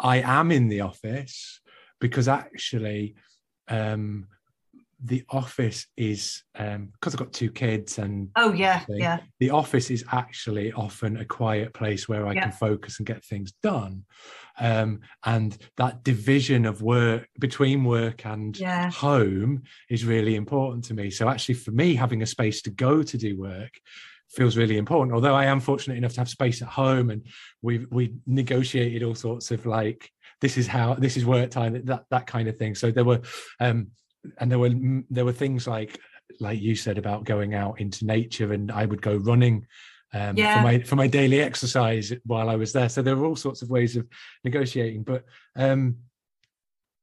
[0.00, 1.60] i am in the office
[2.00, 3.14] because actually
[3.68, 4.26] um
[5.04, 9.90] the office is um because I've got two kids and oh yeah yeah the office
[9.90, 12.44] is actually often a quiet place where I yeah.
[12.44, 14.04] can focus and get things done
[14.58, 18.90] um and that division of work between work and yeah.
[18.90, 23.02] home is really important to me so actually for me having a space to go
[23.02, 23.72] to do work
[24.30, 25.14] feels really important.
[25.14, 27.26] Although I am fortunate enough to have space at home and
[27.62, 30.10] we've we negotiated all sorts of like
[30.40, 32.74] this is how this is work time that that kind of thing.
[32.74, 33.20] So there were
[33.60, 33.88] um
[34.38, 34.70] and there were
[35.10, 35.98] there were things like
[36.40, 39.66] like you said about going out into nature and i would go running
[40.14, 40.56] um, yeah.
[40.56, 42.88] for my for my daily exercise while i was there.
[42.88, 44.06] So there were all sorts of ways of
[44.44, 45.24] negotiating but
[45.56, 45.96] um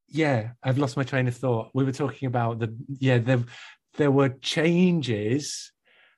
[0.07, 1.69] yeah i've lost my train of thought.
[1.73, 3.43] We were talking about the yeah there
[3.95, 5.72] there were changes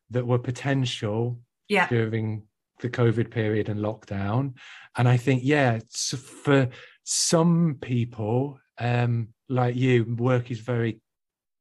[0.09, 1.87] that were potential yeah.
[1.87, 2.43] during
[2.81, 4.53] the covid period and lockdown
[4.97, 6.69] and i think yeah for
[7.03, 10.99] some people um like you, work is very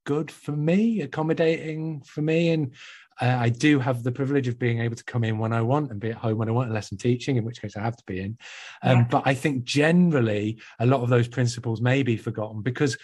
[0.05, 2.51] good for me, accommodating for me.
[2.51, 2.75] And
[3.21, 5.91] uh, I do have the privilege of being able to come in when I want
[5.91, 7.97] and be at home when I want, unless I'm teaching, in which case I have
[7.97, 8.37] to be in.
[8.83, 9.07] Um, yeah.
[9.11, 12.97] But I think generally a lot of those principles may be forgotten because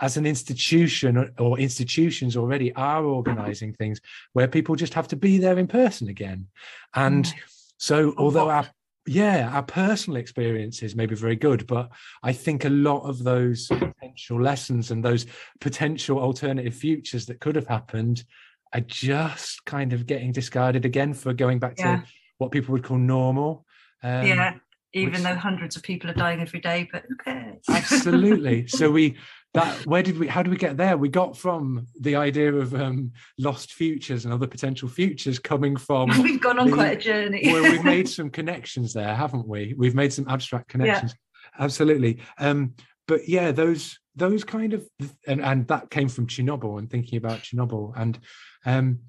[0.00, 4.00] as an institution or institutions already are organizing things
[4.32, 6.46] where people just have to be there in person again.
[6.94, 7.32] And
[7.78, 8.68] so although our
[9.06, 11.90] yeah, our personal experiences may be very good, but
[12.22, 15.26] I think a lot of those potential lessons and those
[15.60, 18.24] potential alternative futures that could have happened
[18.72, 21.96] are just kind of getting discarded again for going back yeah.
[21.96, 22.04] to
[22.38, 23.66] what people would call normal.
[24.02, 24.54] Um, yeah,
[24.94, 27.62] even which, though hundreds of people are dying every day, but who cares?
[27.68, 28.66] Absolutely.
[28.66, 29.16] so we
[29.54, 30.96] that where did we how did we get there?
[30.96, 36.10] We got from the idea of um, lost futures and other potential futures coming from
[36.22, 37.52] we've gone on the, quite a journey.
[37.52, 39.74] Where we've made some connections there haven't we?
[39.78, 41.14] We've made some abstract connections.
[41.14, 41.64] Yeah.
[41.64, 42.18] absolutely.
[42.38, 42.74] Um,
[43.06, 44.88] but yeah those those kind of
[45.26, 47.92] and, and that came from chernobyl and thinking about chernobyl.
[47.96, 48.18] And
[48.66, 49.00] um,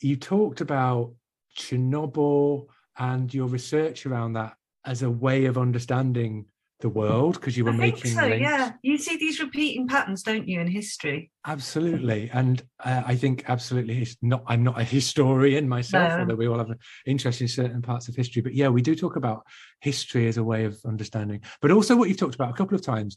[0.00, 1.12] you talked about
[1.58, 2.66] chernobyl
[2.98, 6.46] and your research around that as a way of understanding
[6.80, 8.40] the world because you were I making so, links.
[8.40, 11.30] yeah you see these repeating patterns don't you in history?
[11.46, 12.30] Absolutely.
[12.32, 16.18] And uh, i think absolutely it's not i'm not a historian myself no.
[16.20, 18.42] although we all have an interest in certain parts of history.
[18.42, 19.46] But yeah we do talk about
[19.80, 21.42] history as a way of understanding.
[21.60, 23.16] But also what you've talked about a couple of times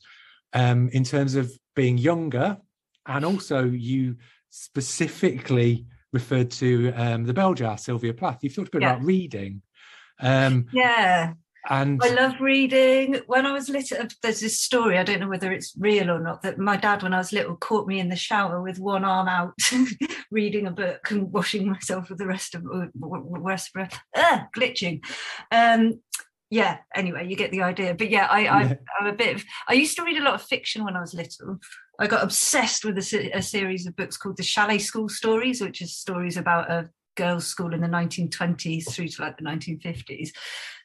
[0.54, 2.58] um, in terms of being younger
[3.08, 4.18] and also you
[4.50, 8.40] specifically referred to um, the bell jar sylvia plath.
[8.42, 8.94] You've talked a bit yeah.
[8.94, 9.62] about reading.
[10.20, 11.34] Um, yeah
[11.70, 13.22] and I love reading.
[13.28, 16.42] When I was little, there's this story, I don't know whether it's real or not,
[16.42, 19.28] that my dad, when I was little, caught me in the shower with one arm
[19.28, 19.54] out,
[20.32, 22.64] reading a book and washing myself with the rest of
[22.96, 25.06] rest of uh, glitching.
[25.52, 26.02] Um,
[26.50, 27.96] yeah, anyway, you get the idea.
[27.96, 28.62] But yeah, I, I,
[29.02, 31.16] am a bit of, I used to read a lot of fiction when I was
[31.16, 31.60] little.
[32.00, 35.82] I got obsessed with a, a series of books called the Chalet School Stories, which
[35.82, 40.30] is stories about a girls' school in the 1920s through to like the 1950s.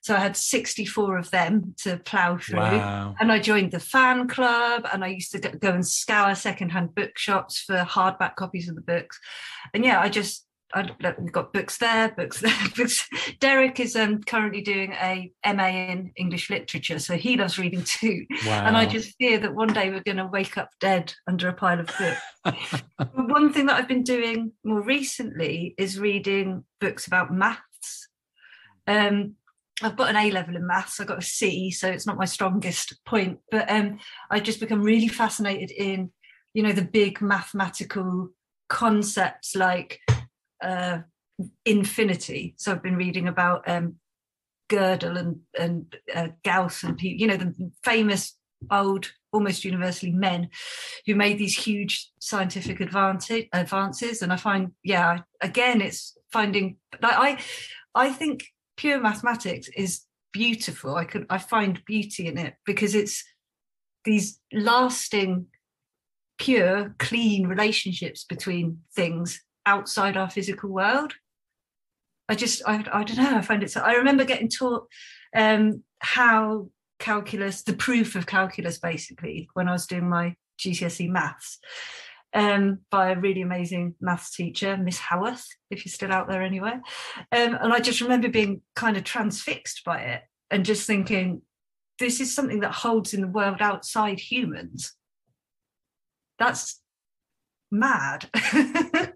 [0.03, 2.59] So I had 64 of them to plough through.
[2.59, 3.15] Wow.
[3.21, 7.61] And I joined the fan club and I used to go and scour secondhand bookshops
[7.61, 9.19] for hardback copies of the books.
[9.75, 12.53] And yeah, I just I, we've got books there, books there.
[12.77, 13.09] Books.
[13.41, 18.27] Derek is um, currently doing a MA in English literature, so he loves reading too.
[18.47, 18.67] Wow.
[18.67, 21.55] And I just fear that one day we're going to wake up dead under a
[21.55, 22.83] pile of books.
[23.15, 28.09] one thing that I've been doing more recently is reading books about maths.
[28.87, 29.37] Um,
[29.83, 31.01] I've got an A level in maths.
[31.01, 33.39] I got a C, so it's not my strongest point.
[33.51, 33.99] But um,
[34.31, 36.11] I've just become really fascinated in,
[36.53, 38.31] you know, the big mathematical
[38.69, 40.01] concepts like
[40.63, 40.99] uh,
[41.65, 42.55] infinity.
[42.57, 43.97] So I've been reading about um,
[44.69, 48.37] Gödel and and uh, Gauss and you know the famous
[48.71, 50.49] old almost universally men
[51.07, 57.15] who made these huge scientific advantage advances and i find yeah again it's finding like
[57.15, 57.39] i
[57.95, 58.47] i think
[58.77, 60.03] pure mathematics is
[60.33, 63.25] beautiful i could i find beauty in it because it's
[64.05, 65.47] these lasting
[66.39, 71.13] pure clean relationships between things outside our physical world
[72.29, 74.87] i just i, I don't know i find it so i remember getting taught
[75.37, 81.59] um how calculus, the proof of calculus, basically, when I was doing my GCSE maths
[82.35, 86.83] um, by a really amazing maths teacher, Miss Howarth, if you're still out there anywhere.
[87.33, 91.43] Um, and I just remember being kind of transfixed by it and just thinking,
[91.99, 94.95] this is something that holds in the world outside humans.
[96.39, 96.81] That's
[97.71, 98.31] mad.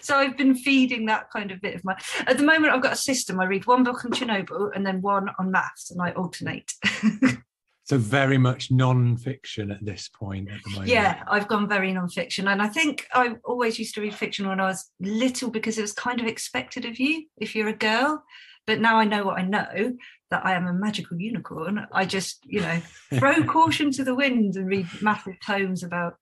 [0.00, 1.96] so I've been feeding that kind of bit of my.
[2.26, 3.40] At the moment, I've got a system.
[3.40, 6.72] I read one book on Chernobyl and then one on maths, and I alternate.
[7.84, 10.88] so very much non-fiction at this point at the moment.
[10.90, 14.60] Yeah, I've gone very non-fiction, and I think I always used to read fiction when
[14.60, 18.22] I was little because it was kind of expected of you if you're a girl.
[18.68, 19.96] But now I know what I know
[20.30, 21.86] that I am a magical unicorn.
[21.90, 22.82] I just, you know,
[23.14, 26.16] throw caution to the wind and read massive tomes about.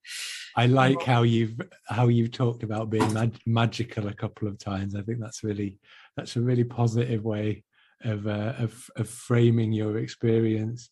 [0.55, 4.95] I like how you've how you've talked about being mag- magical a couple of times.
[4.95, 5.77] I think that's really
[6.15, 7.65] that's a really positive way
[8.05, 10.89] of, uh, of of framing your experience.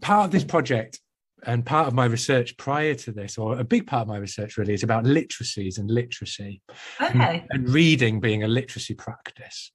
[0.00, 0.98] Part of this project
[1.46, 4.56] and part of my research prior to this, or a big part of my research
[4.56, 6.60] really, is about literacies and literacy,
[7.00, 7.46] okay.
[7.52, 9.70] and, and reading being a literacy practice.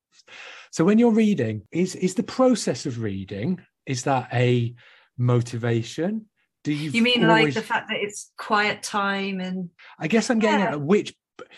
[0.73, 4.73] So when you're reading, is is the process of reading is that a
[5.19, 6.25] motivation?
[6.63, 6.89] Do you?
[6.89, 7.45] You mean always...
[7.45, 9.69] like the fact that it's quiet time and?
[9.99, 10.71] I guess I'm getting yeah.
[10.71, 11.13] at which,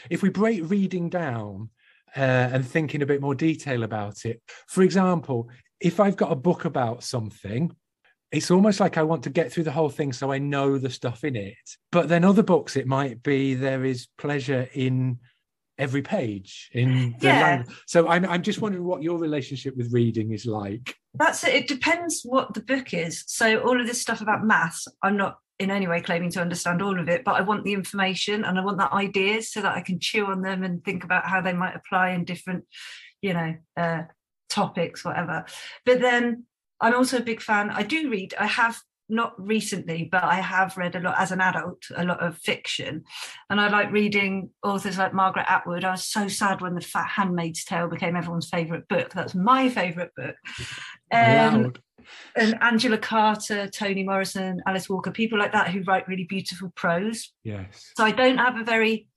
[0.09, 1.69] if we break reading down
[2.13, 4.41] uh, and think in a bit more detail about it.
[4.67, 5.49] For example,
[5.79, 7.73] if I've got a book about something,
[8.33, 10.89] it's almost like I want to get through the whole thing so I know the
[10.89, 11.55] stuff in it.
[11.89, 15.19] But then other books, it might be there is pleasure in
[15.77, 17.41] every page in the yeah.
[17.41, 17.77] language.
[17.87, 20.95] So I'm I'm just wondering what your relationship with reading is like.
[21.13, 21.53] That's it.
[21.55, 23.23] It depends what the book is.
[23.27, 26.81] So all of this stuff about maths, I'm not in any way claiming to understand
[26.81, 29.75] all of it, but I want the information and I want that ideas so that
[29.75, 32.65] I can chew on them and think about how they might apply in different,
[33.21, 34.01] you know, uh,
[34.49, 35.45] topics, whatever.
[35.85, 36.43] But then
[36.81, 37.69] I'm also a big fan.
[37.69, 38.33] I do read.
[38.37, 42.21] I have not recently, but I have read a lot as an adult, a lot
[42.23, 43.03] of fiction.
[43.49, 45.83] And I like reading authors like Margaret Atwood.
[45.83, 49.11] I was so sad when The Fat Handmaid's Tale became everyone's favourite book.
[49.13, 50.35] That's my favourite book.
[51.11, 51.73] Um,
[52.35, 57.31] and Angela Carter, Toni Morrison, Alice Walker, people like that who write really beautiful prose.
[57.43, 57.91] Yes.
[57.95, 59.07] So I don't have a very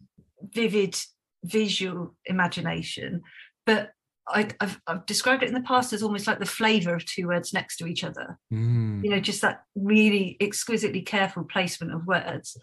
[0.42, 0.96] vivid
[1.44, 3.22] visual imagination,
[3.66, 3.90] but
[4.30, 7.28] I, have I've described it in the past as almost like the flavor of two
[7.28, 8.38] words next to each other.
[8.52, 9.02] Mm.
[9.04, 12.56] You know, just that really exquisitely careful placement of words.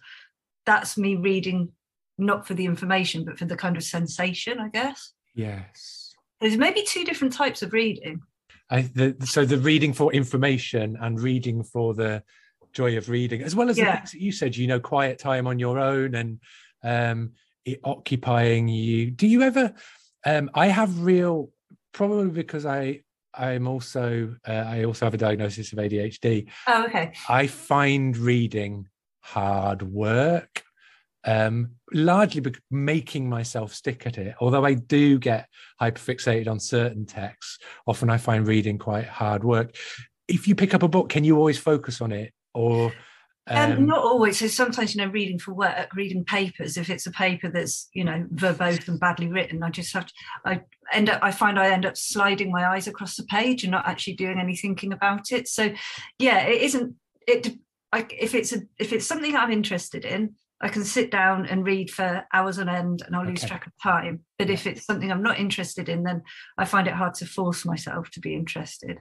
[0.65, 1.71] That's me reading
[2.17, 5.13] not for the information, but for the kind of sensation, I guess.
[5.33, 6.13] Yes.
[6.39, 8.21] There's maybe two different types of reading.
[8.69, 12.23] I, the, so the reading for information and reading for the
[12.73, 13.85] joy of reading, as well as yeah.
[13.85, 16.39] the things that you said, you know, quiet time on your own and
[16.83, 17.31] um,
[17.63, 19.11] it occupying you.
[19.11, 19.73] Do you ever?
[20.25, 21.51] Um, I have real
[21.95, 23.01] probably because I
[23.33, 26.47] I'm also uh, I also have a diagnosis of ADHD.
[26.67, 27.13] Oh, okay.
[27.27, 28.87] I find reading
[29.21, 30.63] hard work,
[31.25, 34.35] um, largely be- making myself stick at it.
[34.39, 35.47] Although I do get
[35.81, 39.75] hyperfixated on certain texts, often I find reading quite hard work.
[40.27, 42.93] If you pick up a book, can you always focus on it, or
[43.47, 44.39] um, um, not always.
[44.39, 46.77] So sometimes, you know, reading for work, reading papers.
[46.77, 50.13] If it's a paper that's, you know, verbose and badly written, I just have to.
[50.45, 51.19] I end up.
[51.21, 54.39] I find I end up sliding my eyes across the page and not actually doing
[54.39, 55.47] any thinking about it.
[55.47, 55.73] So,
[56.17, 56.95] yeah, it isn't.
[57.27, 57.57] It.
[57.93, 61.65] Like if it's a if it's something I'm interested in, I can sit down and
[61.65, 64.21] read for hours on end, and I'll lose track of time.
[64.39, 66.23] But if it's something I'm not interested in, then
[66.57, 68.99] I find it hard to force myself to be interested.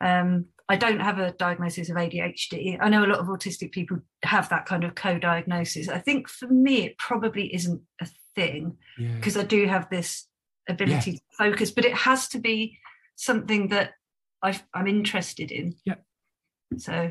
[0.00, 2.78] Um, I don't have a diagnosis of ADHD.
[2.80, 5.88] I know a lot of autistic people have that kind of co diagnosis.
[5.88, 9.42] I think for me, it probably isn't a thing because yeah.
[9.42, 10.28] I do have this
[10.68, 11.16] ability yeah.
[11.16, 12.78] to focus, but it has to be
[13.16, 13.94] something that
[14.44, 15.74] i am interested in.
[15.84, 15.96] Yeah.
[16.78, 17.10] So,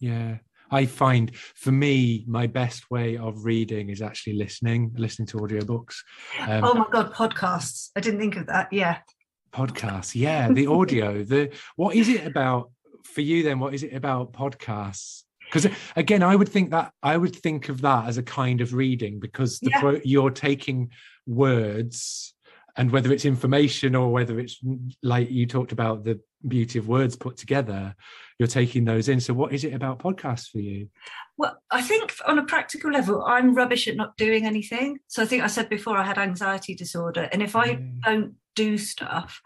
[0.00, 0.38] yeah.
[0.70, 5.96] I find for me, my best way of reading is actually listening, listening to audiobooks.
[6.40, 7.90] Um, oh my God, podcasts.
[7.94, 8.72] I didn't think of that.
[8.72, 8.96] Yeah
[9.54, 12.70] podcasts yeah the audio the what is it about
[13.04, 15.22] for you then what is it about podcasts?
[15.44, 18.74] Because again i would think that i would think of that as a kind of
[18.74, 19.80] reading because the yeah.
[19.80, 20.90] pro, you're taking
[21.26, 22.34] words
[22.76, 24.58] and whether it's information or whether it's
[25.02, 27.94] like you talked about the beauty of words put together
[28.38, 29.20] you're taking those in.
[29.20, 30.88] So what is it about podcasts for you?
[31.36, 34.98] Well i think on a practical level i'm rubbish at not doing anything.
[35.08, 38.00] So i think i said before i had anxiety disorder and if i mm.
[38.00, 39.40] don't do stuff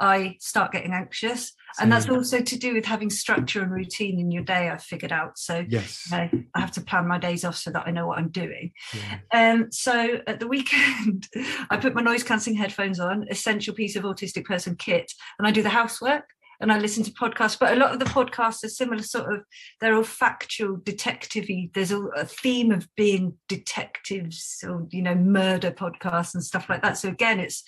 [0.00, 1.52] I start getting anxious.
[1.80, 5.10] And that's also to do with having structure and routine in your day, I've figured
[5.10, 5.38] out.
[5.38, 6.08] So yes.
[6.12, 8.70] I have to plan my days off so that I know what I'm doing.
[8.92, 9.52] Yeah.
[9.52, 11.28] Um, so at the weekend,
[11.70, 15.50] I put my noise cancelling headphones on, essential piece of autistic person kit, and I
[15.50, 16.24] do the housework
[16.60, 19.42] and I listen to podcasts, but a lot of the podcasts are similar sort of,
[19.80, 25.72] they're all factual, detective There's a, a, theme of being detectives or, you know, murder
[25.72, 26.96] podcasts and stuff like that.
[26.96, 27.64] So again, it's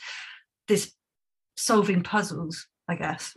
[0.68, 0.92] this
[1.56, 3.34] solving puzzles, I guess.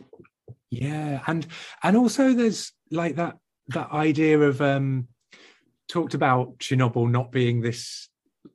[0.70, 1.46] Yeah, and
[1.82, 3.36] and also there's like that
[3.68, 5.08] that idea of um
[5.88, 8.08] talked about Chernobyl not being this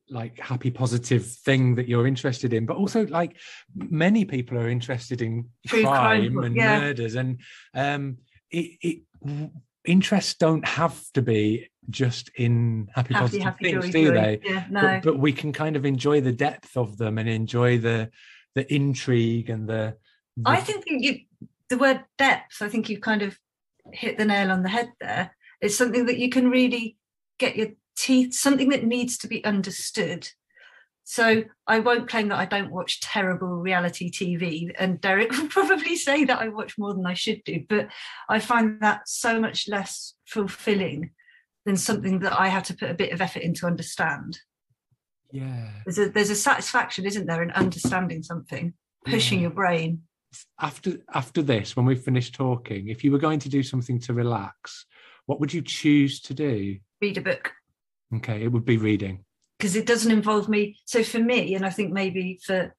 [0.09, 3.35] like happy positive thing that you're interested in but also like
[3.75, 6.79] many people are interested in crime, crime, and yeah.
[6.79, 7.39] murders and
[7.73, 8.17] um
[8.51, 8.77] it,
[9.21, 9.49] it
[9.83, 14.13] interests don't have to be just in happy, happy positive happy, things joy, do joy.
[14.13, 14.81] they yeah, no.
[14.81, 18.09] but, but we can kind of enjoy the depth of them and enjoy the
[18.55, 19.95] the intrigue and the,
[20.37, 21.19] the I think you
[21.69, 23.37] the word depth, I think you kind of
[23.91, 25.35] hit the nail on the head there.
[25.61, 26.97] It's something that you can really
[27.39, 30.29] get your teeth, something that needs to be understood.
[31.03, 35.95] So I won't claim that I don't watch terrible reality TV, and Derek will probably
[35.95, 37.89] say that I watch more than I should do, but
[38.27, 41.11] I find that so much less fulfilling
[41.65, 44.39] than something that I have to put a bit of effort into understand
[45.31, 45.69] yeah.
[45.85, 48.73] There's a there's a satisfaction isn't there in understanding something
[49.05, 49.43] pushing yeah.
[49.43, 50.03] your brain.
[50.59, 54.13] After after this when we've finished talking if you were going to do something to
[54.13, 54.85] relax
[55.25, 56.77] what would you choose to do?
[57.01, 57.51] Read a book.
[58.15, 59.23] Okay it would be reading.
[59.57, 60.77] Because it doesn't involve me.
[60.85, 62.73] So for me and i think maybe for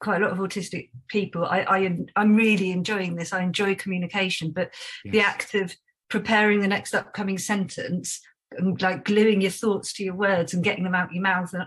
[0.00, 3.32] quite a lot of autistic people i, I am i'm really enjoying this.
[3.32, 4.74] I enjoy communication but
[5.04, 5.12] yes.
[5.12, 5.76] the act of
[6.08, 8.20] preparing the next upcoming sentence
[8.56, 11.66] and like gluing your thoughts to your words and getting them out your mouth and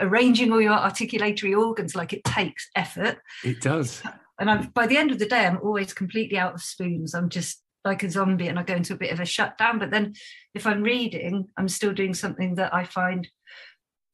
[0.00, 3.18] arranging all your articulatory organs like it takes effort.
[3.44, 4.02] It does.
[4.38, 7.14] And I'm, by the end of the day i'm always completely out of spoons.
[7.14, 9.78] I'm just like a zombie and i go into a bit of a shutdown.
[9.78, 10.14] But then
[10.54, 13.28] if i'm reading i'm still doing something that i find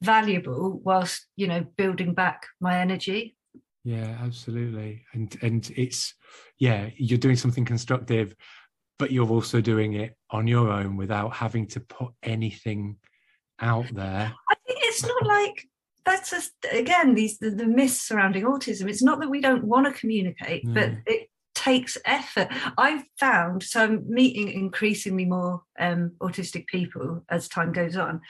[0.01, 3.35] valuable whilst you know building back my energy.
[3.83, 5.03] Yeah absolutely.
[5.13, 6.13] And and it's
[6.59, 8.35] yeah you're doing something constructive
[8.99, 12.97] but you're also doing it on your own without having to put anything
[13.59, 14.33] out there.
[14.49, 15.67] I think it's not like
[16.05, 18.89] that's just again these the, the myths surrounding autism.
[18.89, 20.73] It's not that we don't want to communicate, mm.
[20.73, 22.49] but it takes effort.
[22.77, 28.21] I've found so I'm meeting increasingly more um, autistic people as time goes on,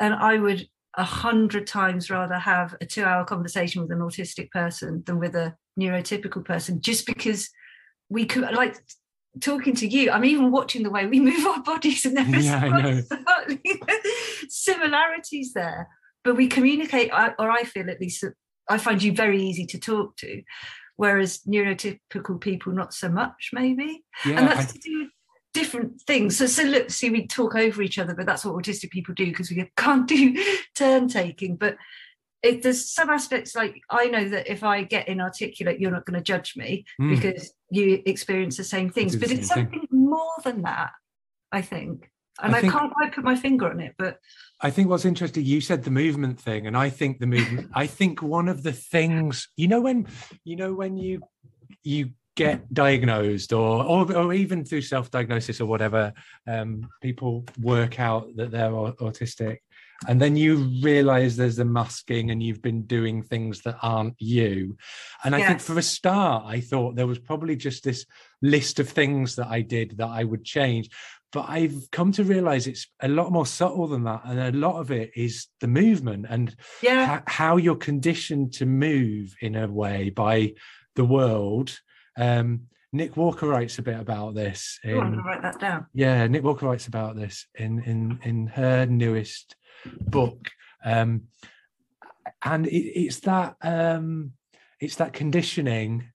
[0.00, 5.02] and I would a hundred times rather have a two-hour conversation with an autistic person
[5.06, 7.48] than with a neurotypical person, just because
[8.10, 8.76] we could like
[9.40, 13.00] talking to you, I'm even watching the way we move our bodies, and there yeah,
[14.48, 15.88] similarities there.
[16.24, 18.24] But we communicate, or I feel at least,
[18.68, 20.42] I find you very easy to talk to,
[20.96, 24.04] whereas neurotypical people not so much, maybe.
[24.24, 24.72] Yeah, and that's I...
[24.72, 25.08] to do with
[25.52, 26.36] different things.
[26.36, 29.26] So, so look, see, we talk over each other, but that's what autistic people do
[29.26, 30.36] because we can't do
[30.76, 31.56] turn taking.
[31.56, 31.76] But
[32.42, 36.18] it, there's some aspects like I know that if I get inarticulate, you're not going
[36.18, 37.14] to judge me mm.
[37.14, 39.16] because you experience the same things.
[39.16, 39.88] But it's something thing.
[39.90, 40.90] more than that,
[41.52, 42.10] I think.
[42.42, 44.18] And I, I think, can't quite put my finger on it, but
[44.60, 47.70] I think what's interesting, you said the movement thing, and I think the movement.
[47.74, 50.06] I think one of the things, you know, when
[50.44, 51.20] you know when you
[51.84, 56.12] you get diagnosed or, or, or even through self-diagnosis or whatever
[56.46, 59.58] um, people work out that they're autistic
[60.08, 64.76] and then you realize there's a masking and you've been doing things that aren't you
[65.24, 65.48] and i yes.
[65.48, 68.04] think for a start i thought there was probably just this
[68.40, 70.88] list of things that i did that i would change
[71.32, 74.78] but i've come to realize it's a lot more subtle than that and a lot
[74.78, 77.06] of it is the movement and yeah.
[77.06, 80.52] ha- how you're conditioned to move in a way by
[80.96, 81.78] the world
[82.18, 82.62] um,
[82.94, 84.78] Nick Walker writes a bit about this.
[84.84, 85.86] In, I'm to write that down.
[85.94, 89.56] Yeah, Nick Walker writes about this in in in her newest
[90.00, 90.50] book.
[90.84, 91.22] Um,
[92.44, 94.32] and it, it's that um,
[94.80, 96.08] it's that conditioning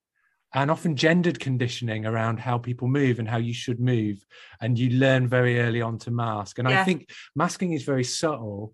[0.54, 4.26] and often gendered conditioning around how people move and how you should move
[4.62, 6.82] and you learn very early on to mask and yeah.
[6.82, 8.74] i think masking is very subtle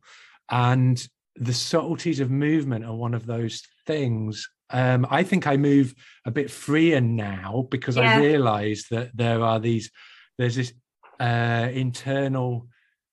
[0.49, 5.93] and the subtleties of movement are one of those things um, i think i move
[6.25, 8.17] a bit freer now because yeah.
[8.17, 9.89] i realize that there are these
[10.37, 10.73] there's this
[11.19, 12.67] uh, internal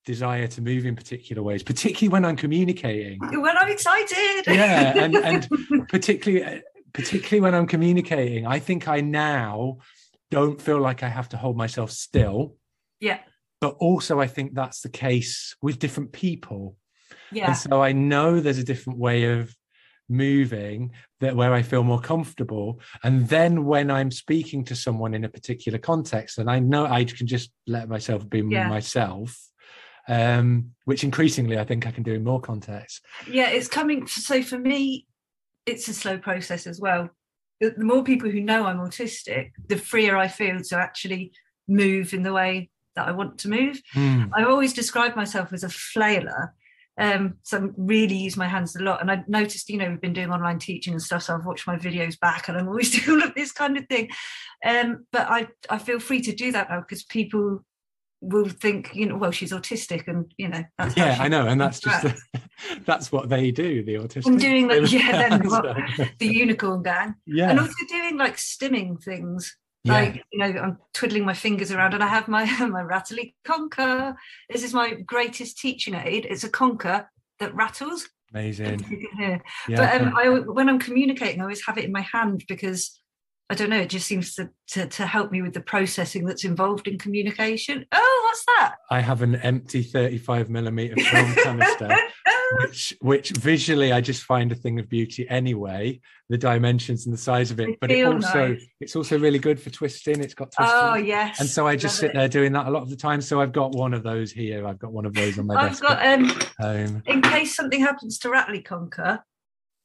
[0.05, 3.19] desire to move in particular ways, particularly when I'm communicating.
[3.21, 4.45] When I'm excited.
[4.47, 5.49] Yeah, and, and
[5.89, 6.61] particularly uh,
[6.93, 9.79] particularly when I'm communicating, I think I now
[10.31, 12.57] don't feel like I have to hold myself still.
[13.01, 13.21] Yeah.
[13.61, 16.77] But also I think that's the case with different people.
[17.33, 17.49] Yeah.
[17.49, 19.55] And so I know there's a different way of
[20.09, 20.91] moving
[21.21, 22.81] that where I feel more comfortable.
[23.05, 27.05] And then when I'm speaking to someone in a particular context, and I know I
[27.05, 28.69] can just let myself be Yeah.
[28.69, 29.39] myself,
[30.11, 33.01] um, which increasingly I think I can do in more contexts.
[33.29, 35.07] yeah it's coming so for me
[35.67, 37.11] it's a slow process as well
[37.61, 41.33] the, more people who know i'm autistic the freer i feel to actually
[41.69, 44.25] move in the way that i want to move Hmm.
[44.35, 46.55] i always describe myself as a flailer
[46.99, 50.01] um, so I really use my hands a lot and i noticed you know we've
[50.01, 52.91] been doing online teaching and stuff so i've watched my videos back and i'm always
[53.05, 54.09] doing all of this kind of thing
[54.65, 57.65] um, but i i feel free to do that now because people
[58.21, 61.61] will think you know well she's autistic and you know that's yeah, I know, and
[61.61, 62.21] that's just interacts.
[62.85, 63.83] that's what they do.
[63.83, 64.27] The autistic.
[64.27, 65.41] I'm doing They- yeah, then
[66.19, 69.93] the unicorn gang yeah, and also doing like stimming things yeah.
[69.95, 74.15] like you know i'm twiddling my fingers around and i have my my rattly conker
[74.51, 77.07] this is my greatest teaching aid it's a conker
[77.39, 78.85] that rattles amazing.
[78.91, 81.93] you can hear Yeah, but um, I, when i'm communicating i always have it in
[81.93, 83.01] my hand because
[83.51, 86.45] i don't know it just seems to, to to help me with the processing that's
[86.45, 91.97] involved in communication oh what's that I have an empty 35 millimeter film canister,
[92.59, 96.01] which which visually I just find a thing of beauty anyway.
[96.29, 98.67] The dimensions and the size of it, but it also nice.
[98.81, 100.21] it's also really good for twisting.
[100.21, 100.77] It's got twisting.
[100.77, 102.15] oh yes and so I just love sit it.
[102.15, 103.21] there doing that a lot of the time.
[103.21, 104.67] So I've got one of those here.
[104.67, 107.03] I've got one of those on my i've desk got at um home.
[107.07, 109.21] in case something happens to rattly conker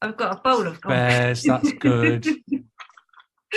[0.01, 2.27] i've got a bowl of Bears, that's good.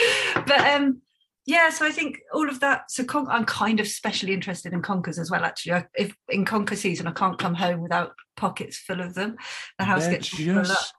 [0.47, 1.01] but um
[1.47, 4.83] yeah so i think all of that so con- i'm kind of specially interested in
[4.83, 5.73] conkers as well actually.
[5.73, 9.37] I, if in conker season i can't come home without pockets full of them.
[9.79, 10.67] The house They're gets full up.
[10.67, 10.95] just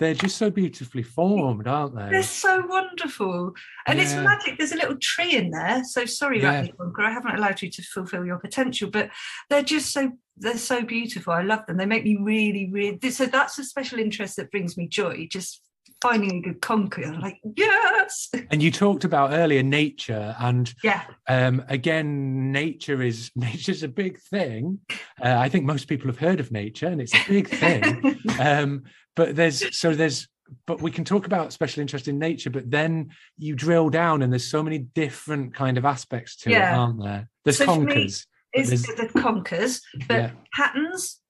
[0.00, 2.08] they're just so beautifully formed, aren't they?
[2.10, 3.52] they're so wonderful.
[3.86, 4.58] And it's magic.
[4.58, 5.84] There's a little tree in there.
[5.84, 6.66] So sorry Yeah.
[6.66, 7.04] Conker.
[7.04, 9.10] I haven't allowed you to fulfill your potential but
[9.50, 11.32] they're just so they're so beautiful.
[11.32, 11.76] I love them.
[11.76, 15.60] They make me really really so that's a special interest that brings me joy just
[16.04, 21.02] finding a good conker I'm like yes And you talked about earlier nature, and yeah
[21.28, 24.78] um, again, nature is nature's a big thing.
[25.24, 27.82] Uh, I think most people have heard of nature, and it's a big thing.
[28.40, 28.82] um,
[29.16, 30.28] but there's so there's
[30.66, 34.30] but we can talk about special interest in nature, but then you drill down, and
[34.32, 36.78] there's so many different kind of aspects to it, Yeah.
[36.78, 37.28] aren't there?
[37.44, 38.26] There's So conkers.
[38.54, 40.30] is There's- the conkers, but Yeah.
[40.54, 41.20] patterns.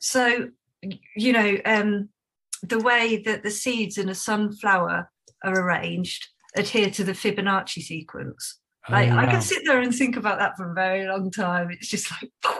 [0.00, 0.50] So,
[1.16, 2.10] you know, um,
[2.68, 5.10] the way that the seeds in a sunflower
[5.44, 8.58] are arranged adhere to the Fibonacci sequence.
[8.88, 11.70] Like Oh, I can sit there and think about that for a very long time.
[11.70, 12.30] It's just like,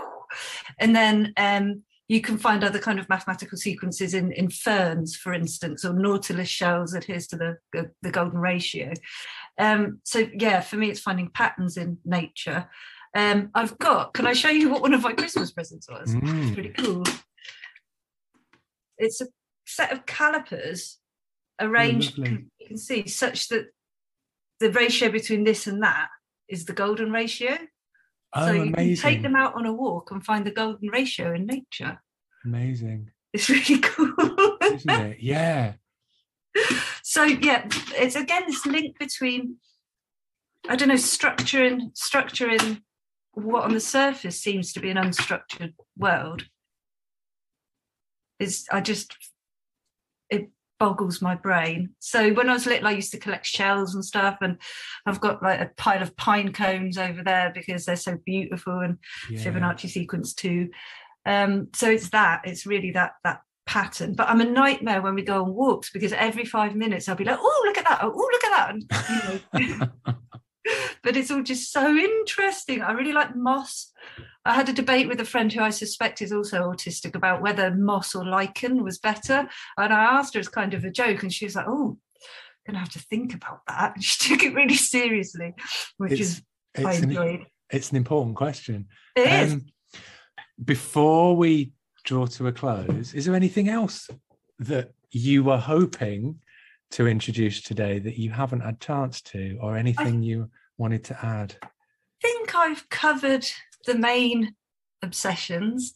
[0.81, 5.33] and then um, you can find other kind of mathematical sequences in in ferns, for
[5.33, 8.93] instance, or nautilus shells adheres to the the, the golden ratio.
[9.59, 12.69] Um, so yeah, for me, it's finding patterns in nature.
[13.15, 14.13] Um, I've got.
[14.13, 16.13] Can I show you what one of my Christmas presents was?
[16.13, 16.43] Mm.
[16.43, 17.05] It's pretty cool.
[18.99, 19.27] It's a
[19.67, 20.99] set of calipers
[21.61, 22.19] arranged.
[22.19, 22.47] lovely.
[22.59, 23.67] you can see such that
[24.61, 26.09] the ratio between this and that
[26.49, 27.57] is the golden ratio.
[28.35, 28.97] Oh, so you amazing!
[28.97, 32.03] can take them out on a walk and find the golden ratio in nature.
[32.45, 34.57] Amazing, It's really cool.
[34.63, 35.19] isn't it?
[35.21, 35.75] Yeah.
[37.03, 39.57] so yeah, it's again this link between
[40.69, 42.83] I don't know structure and structure in
[43.33, 46.47] what on the surface seems to be an unstructured world.
[48.39, 49.15] Is I just
[50.79, 51.91] boggles my brain.
[52.01, 54.59] So when I was little, I used to collect shells and stuff, and
[55.07, 58.99] I've got like a pile of pine cones over there because they're so beautiful and
[59.31, 59.41] yeah.
[59.43, 60.71] Fibonacci sequence too.
[61.25, 64.15] Um, so it's that, it's really that that pattern.
[64.15, 67.25] But I'm a nightmare when we go on walks because every five minutes I'll be
[67.25, 69.41] like, oh look at that, oh look at that.
[69.53, 70.15] And, you know,
[71.03, 72.83] but it's all just so interesting.
[72.83, 73.93] I really like moss.
[74.45, 77.75] I had a debate with a friend who I suspect is also autistic about whether
[77.75, 79.49] moss or lichen was better.
[79.77, 81.99] And I asked her as kind of a joke, and she was like, oh,
[82.67, 83.93] I'm gonna have to think about that.
[83.95, 85.55] And she took it really seriously,
[85.97, 86.43] which It's, is
[86.77, 88.87] I it's, an, it's an important question.
[89.15, 89.53] It is.
[89.53, 89.67] Um,
[90.65, 91.73] before we
[92.05, 94.09] draw to a close, is there anything else
[94.59, 96.41] that you were hoping
[96.93, 101.57] to introduce today that you haven't had chance to, or anything you wanted to add?
[101.63, 101.69] I
[102.23, 103.47] think I've covered
[103.87, 104.55] the main
[105.03, 105.95] obsessions.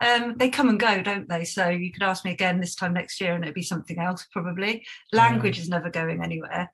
[0.00, 1.44] Um, they come and go, don't they?
[1.44, 4.26] So you could ask me again this time next year, and it'd be something else
[4.32, 4.84] probably.
[5.12, 6.70] Language is never going anywhere.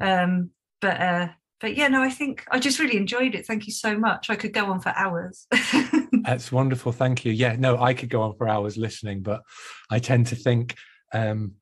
[0.00, 0.50] Um,
[0.80, 1.28] but uh,
[1.60, 3.46] but yeah, no, I think I just really enjoyed it.
[3.46, 4.30] Thank you so much.
[4.30, 5.46] I could go on for hours.
[6.24, 6.92] That's wonderful.
[6.92, 7.32] Thank you.
[7.32, 9.42] Yeah, no, I could go on for hours listening, but
[9.90, 10.76] I tend to think
[11.12, 11.54] um,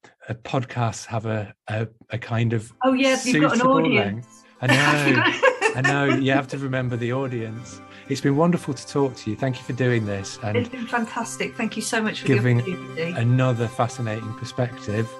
[0.44, 4.26] podcasts have a, a, a kind of oh yeah, you've got an audience.
[4.26, 4.44] Length.
[4.62, 4.66] I
[5.74, 5.76] know.
[5.76, 6.16] I know.
[6.16, 7.80] You have to remember the audience.
[8.09, 9.36] It's been wonderful to talk to you.
[9.36, 10.38] Thank you for doing this.
[10.42, 11.57] And it's been fantastic.
[11.57, 12.61] Thank you so much for giving
[13.16, 15.11] another fascinating perspective